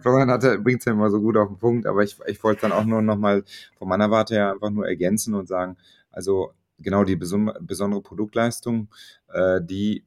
Florian 0.05 0.31
hatte, 0.31 0.59
bringt 0.59 0.81
es 0.81 0.85
ja 0.85 0.93
immer 0.93 1.09
so 1.09 1.19
gut 1.19 1.35
auf 1.39 1.49
den 1.49 1.57
Punkt, 1.57 1.87
aber 1.87 2.03
ich, 2.03 2.19
ich 2.27 2.45
wollte 2.45 2.63
dann 2.63 2.73
auch 2.73 2.85
nur 2.85 3.01
nochmal 3.01 3.43
von 3.79 3.89
meiner 3.89 4.11
Warte 4.11 4.35
her 4.35 4.53
einfach 4.53 4.69
nur 4.69 4.87
ergänzen 4.87 5.33
und 5.33 5.49
sagen, 5.49 5.79
also 6.11 6.53
genau 6.79 7.05
die 7.05 7.17
besondere 7.17 8.03
Produktleistung, 8.03 8.89
äh, 9.33 9.63
die 9.63 10.05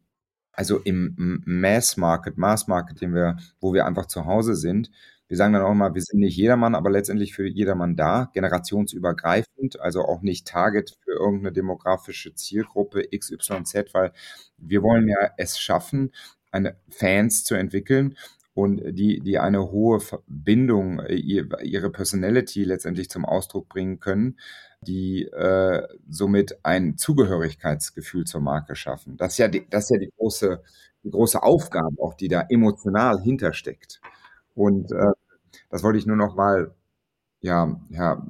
also 0.54 0.78
im 0.78 1.42
Mass 1.48 1.98
Market, 1.98 2.38
Mass 2.38 2.68
Market, 2.68 3.02
den 3.02 3.16
wir, 3.16 3.38
wo 3.60 3.74
wir 3.74 3.88
einfach 3.88 4.06
zu 4.06 4.26
Hause 4.26 4.54
sind, 4.54 4.92
wir 5.28 5.36
sagen 5.36 5.54
dann 5.54 5.64
auch 5.64 5.72
immer, 5.72 5.96
wir 5.96 6.02
sind 6.02 6.20
nicht 6.20 6.38
jedermann, 6.38 6.76
aber 6.76 6.92
letztendlich 6.92 7.34
für 7.34 7.48
jedermann 7.48 7.96
da, 7.96 8.30
generationsübergreifend, 8.34 9.80
also 9.80 10.04
auch 10.04 10.22
nicht 10.22 10.48
Target 10.48 10.96
für 11.04 11.14
irgendeine 11.14 11.54
demografische 11.54 12.36
Zielgruppe 12.36 13.04
XYZ, 13.18 13.94
weil 13.94 14.14
wir 14.58 14.84
wollen 14.84 15.08
ja 15.08 15.32
es 15.38 15.60
schaffen, 15.60 16.12
eine 16.52 16.78
Fans 16.90 17.44
zu 17.44 17.56
entwickeln 17.56 18.16
und 18.58 18.82
die, 18.98 19.20
die 19.20 19.38
eine 19.38 19.70
hohe 19.70 20.00
Bindung, 20.26 21.00
äh, 21.02 21.14
ihre 21.14 21.92
Personality 21.92 22.64
letztendlich 22.64 23.08
zum 23.08 23.24
Ausdruck 23.24 23.70
bringen 23.70 24.00
können, 24.00 24.40
die 24.82 25.26
äh, 25.26 25.88
somit 26.10 26.58
ein 26.64 26.98
Zugehörigkeitsgefühl 26.98 28.26
zur 28.26 28.42
Marke 28.42 28.76
schaffen. 28.76 29.16
Das 29.16 29.34
ist 29.34 29.38
ja 29.38 29.48
die, 29.48 29.68
das 29.70 29.84
ist 29.84 29.90
ja 29.92 30.00
die 30.00 30.12
große, 30.18 30.64
die 31.04 31.12
große 31.12 31.44
Aufgabe, 31.44 32.02
auch 32.02 32.16
die 32.16 32.30
da 32.30 32.48
emotional 32.50 33.22
hintersteckt. 33.22 34.02
Und 34.56 34.92
äh, 34.92 35.12
das 35.70 35.84
wollte 35.84 36.00
ich 36.00 36.08
nur 36.08 36.18
noch 36.18 36.36
mal 36.36 36.74
ja, 37.42 37.80
ja, 37.92 38.26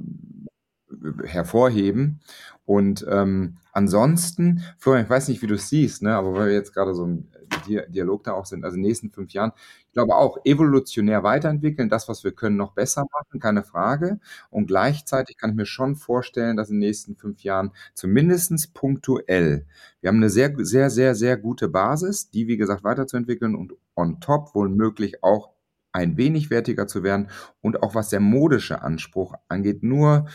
hervorheben. 1.24 2.20
Und 2.68 3.08
ähm, 3.10 3.56
ansonsten, 3.72 4.62
Florian, 4.78 5.06
ich 5.06 5.10
weiß 5.10 5.30
nicht, 5.30 5.42
wie 5.42 5.48
du 5.48 5.56
es 5.56 5.70
siehst, 5.70 6.02
ne, 6.04 6.14
aber 6.14 6.34
weil 6.34 6.48
wir 6.48 6.54
jetzt 6.54 6.74
gerade 6.74 6.94
so 6.94 7.06
im 7.06 7.30
Dialog 7.66 8.26
da 8.26 8.34
auch 8.34 8.46
sind, 8.46 8.66
also 8.66 8.76
in 8.76 8.82
den 8.82 8.90
nächsten 8.90 9.10
fünf 9.10 9.32
Jahren, 9.32 9.54
ich 9.88 9.94
glaube 9.94 10.16
auch 10.16 10.38
evolutionär 10.44 11.24
weiterentwickeln, 11.24 11.88
das, 11.88 12.10
was 12.10 12.26
wir 12.26 12.34
können, 12.34 12.58
noch 12.58 12.74
besser 12.74 13.06
machen, 13.10 13.40
keine 13.40 13.64
Frage. 13.64 14.20
Und 14.50 14.68
gleichzeitig 14.68 15.38
kann 15.38 15.52
ich 15.52 15.56
mir 15.56 15.66
schon 15.66 15.96
vorstellen, 15.96 16.58
dass 16.58 16.70
in 16.70 16.82
den 16.82 16.90
nächsten 16.90 17.16
fünf 17.16 17.42
Jahren 17.42 17.72
zumindestens 17.94 18.68
punktuell, 18.68 19.66
wir 20.02 20.10
haben 20.10 20.18
eine 20.18 20.30
sehr, 20.30 20.54
sehr, 20.58 20.90
sehr, 20.90 21.16
sehr 21.16 21.38
gute 21.38 21.70
Basis, 21.70 22.30
die, 22.32 22.48
wie 22.48 22.58
gesagt, 22.58 22.84
weiterzuentwickeln 22.84 23.56
und 23.56 23.76
on 23.96 24.20
top 24.20 24.54
wohl 24.56 24.68
möglich 24.68 25.24
auch 25.24 25.52
ein 25.94 26.18
wenig 26.18 26.50
wertiger 26.50 26.86
zu 26.86 27.02
werden 27.02 27.30
und 27.62 27.82
auch 27.82 27.96
was 27.96 28.10
der 28.10 28.20
modische 28.20 28.82
Anspruch 28.82 29.36
angeht, 29.48 29.84
nur 29.84 30.28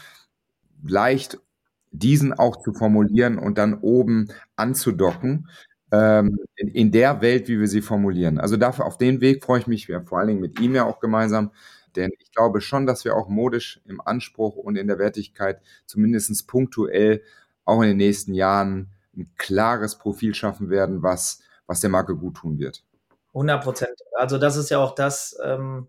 leicht 0.83 1.39
diesen 1.93 2.33
auch 2.33 2.63
zu 2.63 2.73
formulieren 2.73 3.39
und 3.39 3.59
dann 3.59 3.75
oben 3.75 4.29
anzudocken 4.57 5.49
ähm, 5.93 6.39
in, 6.57 6.69
in, 6.69 6.91
der 6.91 7.21
Welt, 7.21 7.49
wie 7.49 7.61
wir 7.61 7.69
sie 7.69 7.83
formulieren. 7.83 8.41
Also 8.41 8.57
dafür 8.57 8.87
auf 8.87 8.99
den 8.99 9.21
Weg 9.21 9.45
freue 9.45 9.61
ich 9.61 9.67
mich 9.67 9.87
ja, 9.87 10.01
vor 10.03 10.19
allen 10.19 10.29
Dingen 10.29 10.41
mit 10.41 10.59
ihm 10.59 10.75
ja 10.75 10.85
auch 10.85 11.01
gemeinsam, 11.01 11.51
denn 11.95 12.11
ich 12.19 12.33
glaube 12.33 12.61
schon, 12.63 12.87
dass 12.87 13.05
wir 13.05 13.15
auch 13.15 13.29
modisch 13.29 13.81
im 13.85 14.01
Anspruch 14.01 14.57
und 14.57 14.77
in 14.77 14.87
der 14.87 14.99
Wertigkeit 14.99 15.61
zumindest 15.87 16.49
punktuell 16.49 17.23
auch 17.65 17.83
in 17.83 17.89
den 17.89 17.99
nächsten 17.99 18.35
Jahren 18.35 18.91
ein 19.15 19.31
klares 19.37 19.99
Profil 19.99 20.35
schaffen 20.35 20.71
werden, 20.71 21.03
was, 21.03 21.41
was 21.67 21.81
der 21.81 21.91
Marke 21.91 22.17
gut 22.17 22.37
tun 22.37 22.59
wird. 22.59 22.83
100 23.35 23.63
Prozent. 23.63 23.99
Also 24.19 24.39
das 24.39 24.57
ist 24.57 24.71
ja 24.71 24.79
auch 24.79 24.95
das, 24.95 25.39
ähm, 25.45 25.89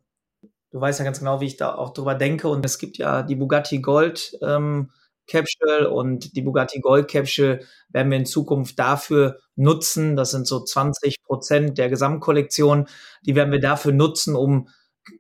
du 0.72 0.82
weißt 0.82 1.00
ja 1.00 1.06
ganz 1.06 1.20
genau, 1.20 1.40
wie 1.40 1.46
ich 1.46 1.58
da 1.58 1.76
auch 1.76 1.94
drüber 1.94 2.16
denke. 2.16 2.48
Und 2.48 2.66
es 2.66 2.78
gibt 2.78 2.98
ja 2.98 3.24
die 3.24 3.36
Bugatti 3.36 3.80
Gold 3.80 4.38
ähm, 4.42 4.92
Capsule 5.28 5.90
und 5.90 6.36
die 6.36 6.42
Bugatti 6.42 6.80
Gold 6.80 7.10
Capsule 7.10 7.62
werden 7.90 8.12
wir 8.12 8.18
in 8.18 8.26
Zukunft 8.26 8.78
dafür 8.78 9.40
nutzen. 9.56 10.16
Das 10.16 10.32
sind 10.32 10.48
so 10.48 10.64
20 10.64 11.24
Prozent 11.24 11.78
der 11.78 11.90
Gesamtkollektion. 11.90 12.88
Die 13.26 13.36
werden 13.36 13.52
wir 13.52 13.60
dafür 13.60 13.94
nutzen, 13.94 14.36
um 14.36 14.68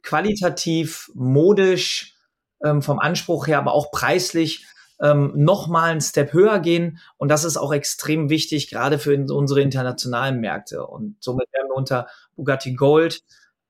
qualitativ, 0.01 1.09
modisch, 1.13 2.15
ähm, 2.63 2.81
vom 2.81 2.99
Anspruch 2.99 3.47
her, 3.47 3.59
aber 3.59 3.73
auch 3.73 3.91
preislich 3.91 4.65
ähm, 5.01 5.33
nochmal 5.35 5.91
einen 5.91 6.01
Step 6.01 6.33
höher 6.33 6.59
gehen. 6.59 6.99
Und 7.17 7.29
das 7.29 7.43
ist 7.43 7.57
auch 7.57 7.73
extrem 7.73 8.29
wichtig, 8.29 8.69
gerade 8.69 8.99
für 8.99 9.15
unsere 9.15 9.61
internationalen 9.61 10.39
Märkte. 10.39 10.85
Und 10.85 11.17
somit 11.19 11.51
werden 11.51 11.67
wir 11.69 11.75
unter 11.75 12.07
Bugatti 12.35 12.73
Gold 12.73 13.23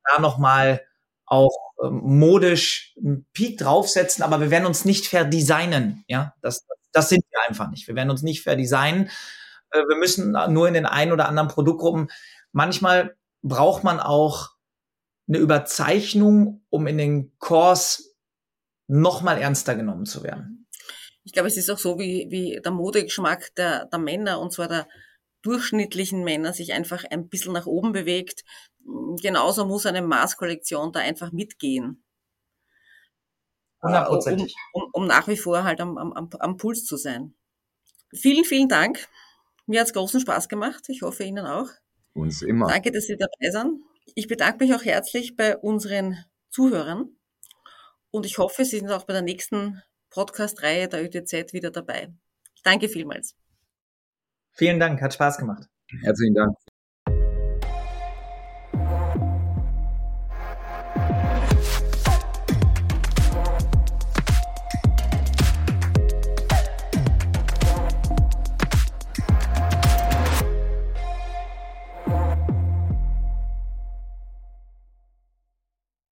da 0.03 0.21
nochmal 0.21 0.81
auch 1.25 1.55
ähm, 1.83 2.01
modisch 2.03 2.95
einen 2.97 3.25
Peak 3.33 3.57
draufsetzen, 3.57 4.23
aber 4.23 4.39
wir 4.39 4.51
werden 4.51 4.65
uns 4.65 4.85
nicht 4.85 5.07
verdesignen. 5.07 6.03
Ja, 6.07 6.33
das, 6.41 6.65
das 6.91 7.09
sind 7.09 7.23
wir 7.29 7.39
einfach 7.47 7.69
nicht. 7.71 7.87
Wir 7.87 7.95
werden 7.95 8.11
uns 8.11 8.21
nicht 8.21 8.43
verdesignen. 8.43 9.09
Äh, 9.71 9.79
wir 9.87 9.97
müssen 9.97 10.35
nur 10.49 10.67
in 10.67 10.73
den 10.73 10.85
einen 10.85 11.11
oder 11.11 11.27
anderen 11.27 11.49
Produktgruppen. 11.49 12.09
Manchmal 12.51 13.15
braucht 13.41 13.83
man 13.83 13.99
auch 13.99 14.51
eine 15.27 15.37
Überzeichnung, 15.37 16.65
um 16.69 16.87
in 16.87 16.97
den 16.97 17.37
Kurs 17.39 18.15
nochmal 18.87 19.39
ernster 19.39 19.75
genommen 19.75 20.05
zu 20.05 20.23
werden. 20.23 20.67
Ich 21.23 21.31
glaube, 21.31 21.47
es 21.47 21.57
ist 21.57 21.69
auch 21.69 21.77
so 21.77 21.99
wie, 21.99 22.27
wie 22.29 22.59
der 22.61 22.71
Modegeschmack 22.71 23.55
der, 23.55 23.85
der 23.85 23.99
Männer, 23.99 24.39
und 24.39 24.51
zwar 24.51 24.67
der 24.67 24.87
durchschnittlichen 25.41 26.23
Männer, 26.23 26.53
sich 26.53 26.73
einfach 26.73 27.05
ein 27.09 27.29
bisschen 27.29 27.53
nach 27.53 27.65
oben 27.65 27.93
bewegt. 27.93 28.43
Genauso 29.21 29.65
muss 29.65 29.85
eine 29.85 30.01
Maßkollektion 30.01 30.91
da 30.91 30.99
einfach 30.99 31.31
mitgehen. 31.31 32.03
Hundertprozentig. 33.81 34.55
Um, 34.73 34.83
um, 34.83 34.89
um 34.93 35.07
nach 35.07 35.27
wie 35.27 35.37
vor 35.37 35.63
halt 35.63 35.81
am, 35.81 35.97
am, 35.97 36.29
am 36.39 36.57
Puls 36.57 36.85
zu 36.85 36.97
sein. 36.97 37.33
Vielen, 38.13 38.45
vielen 38.45 38.69
Dank. 38.69 39.07
Mir 39.65 39.81
hat's 39.81 39.93
großen 39.93 40.21
Spaß 40.21 40.49
gemacht. 40.49 40.85
Ich 40.89 41.01
hoffe 41.01 41.23
Ihnen 41.23 41.45
auch. 41.45 41.69
Uns 42.13 42.41
immer. 42.41 42.67
Danke, 42.67 42.91
dass 42.91 43.05
Sie 43.05 43.17
dabei 43.17 43.51
sind. 43.51 43.81
Ich 44.15 44.27
bedanke 44.27 44.63
mich 44.63 44.73
auch 44.73 44.83
herzlich 44.83 45.35
bei 45.35 45.57
unseren 45.57 46.17
Zuhörern 46.49 47.09
und 48.11 48.25
ich 48.25 48.37
hoffe, 48.37 48.65
Sie 48.65 48.79
sind 48.79 48.91
auch 48.91 49.05
bei 49.05 49.13
der 49.13 49.21
nächsten 49.21 49.81
Podcast-Reihe 50.11 50.87
der 50.87 51.03
ÖTZ 51.03 51.53
wieder 51.53 51.71
dabei. 51.71 52.13
Danke 52.63 52.89
vielmals. 52.89 53.35
Vielen 54.51 54.79
Dank, 54.79 55.01
hat 55.01 55.13
Spaß 55.13 55.37
gemacht. 55.37 55.67
Herzlichen 56.03 56.35
Dank. 56.35 56.55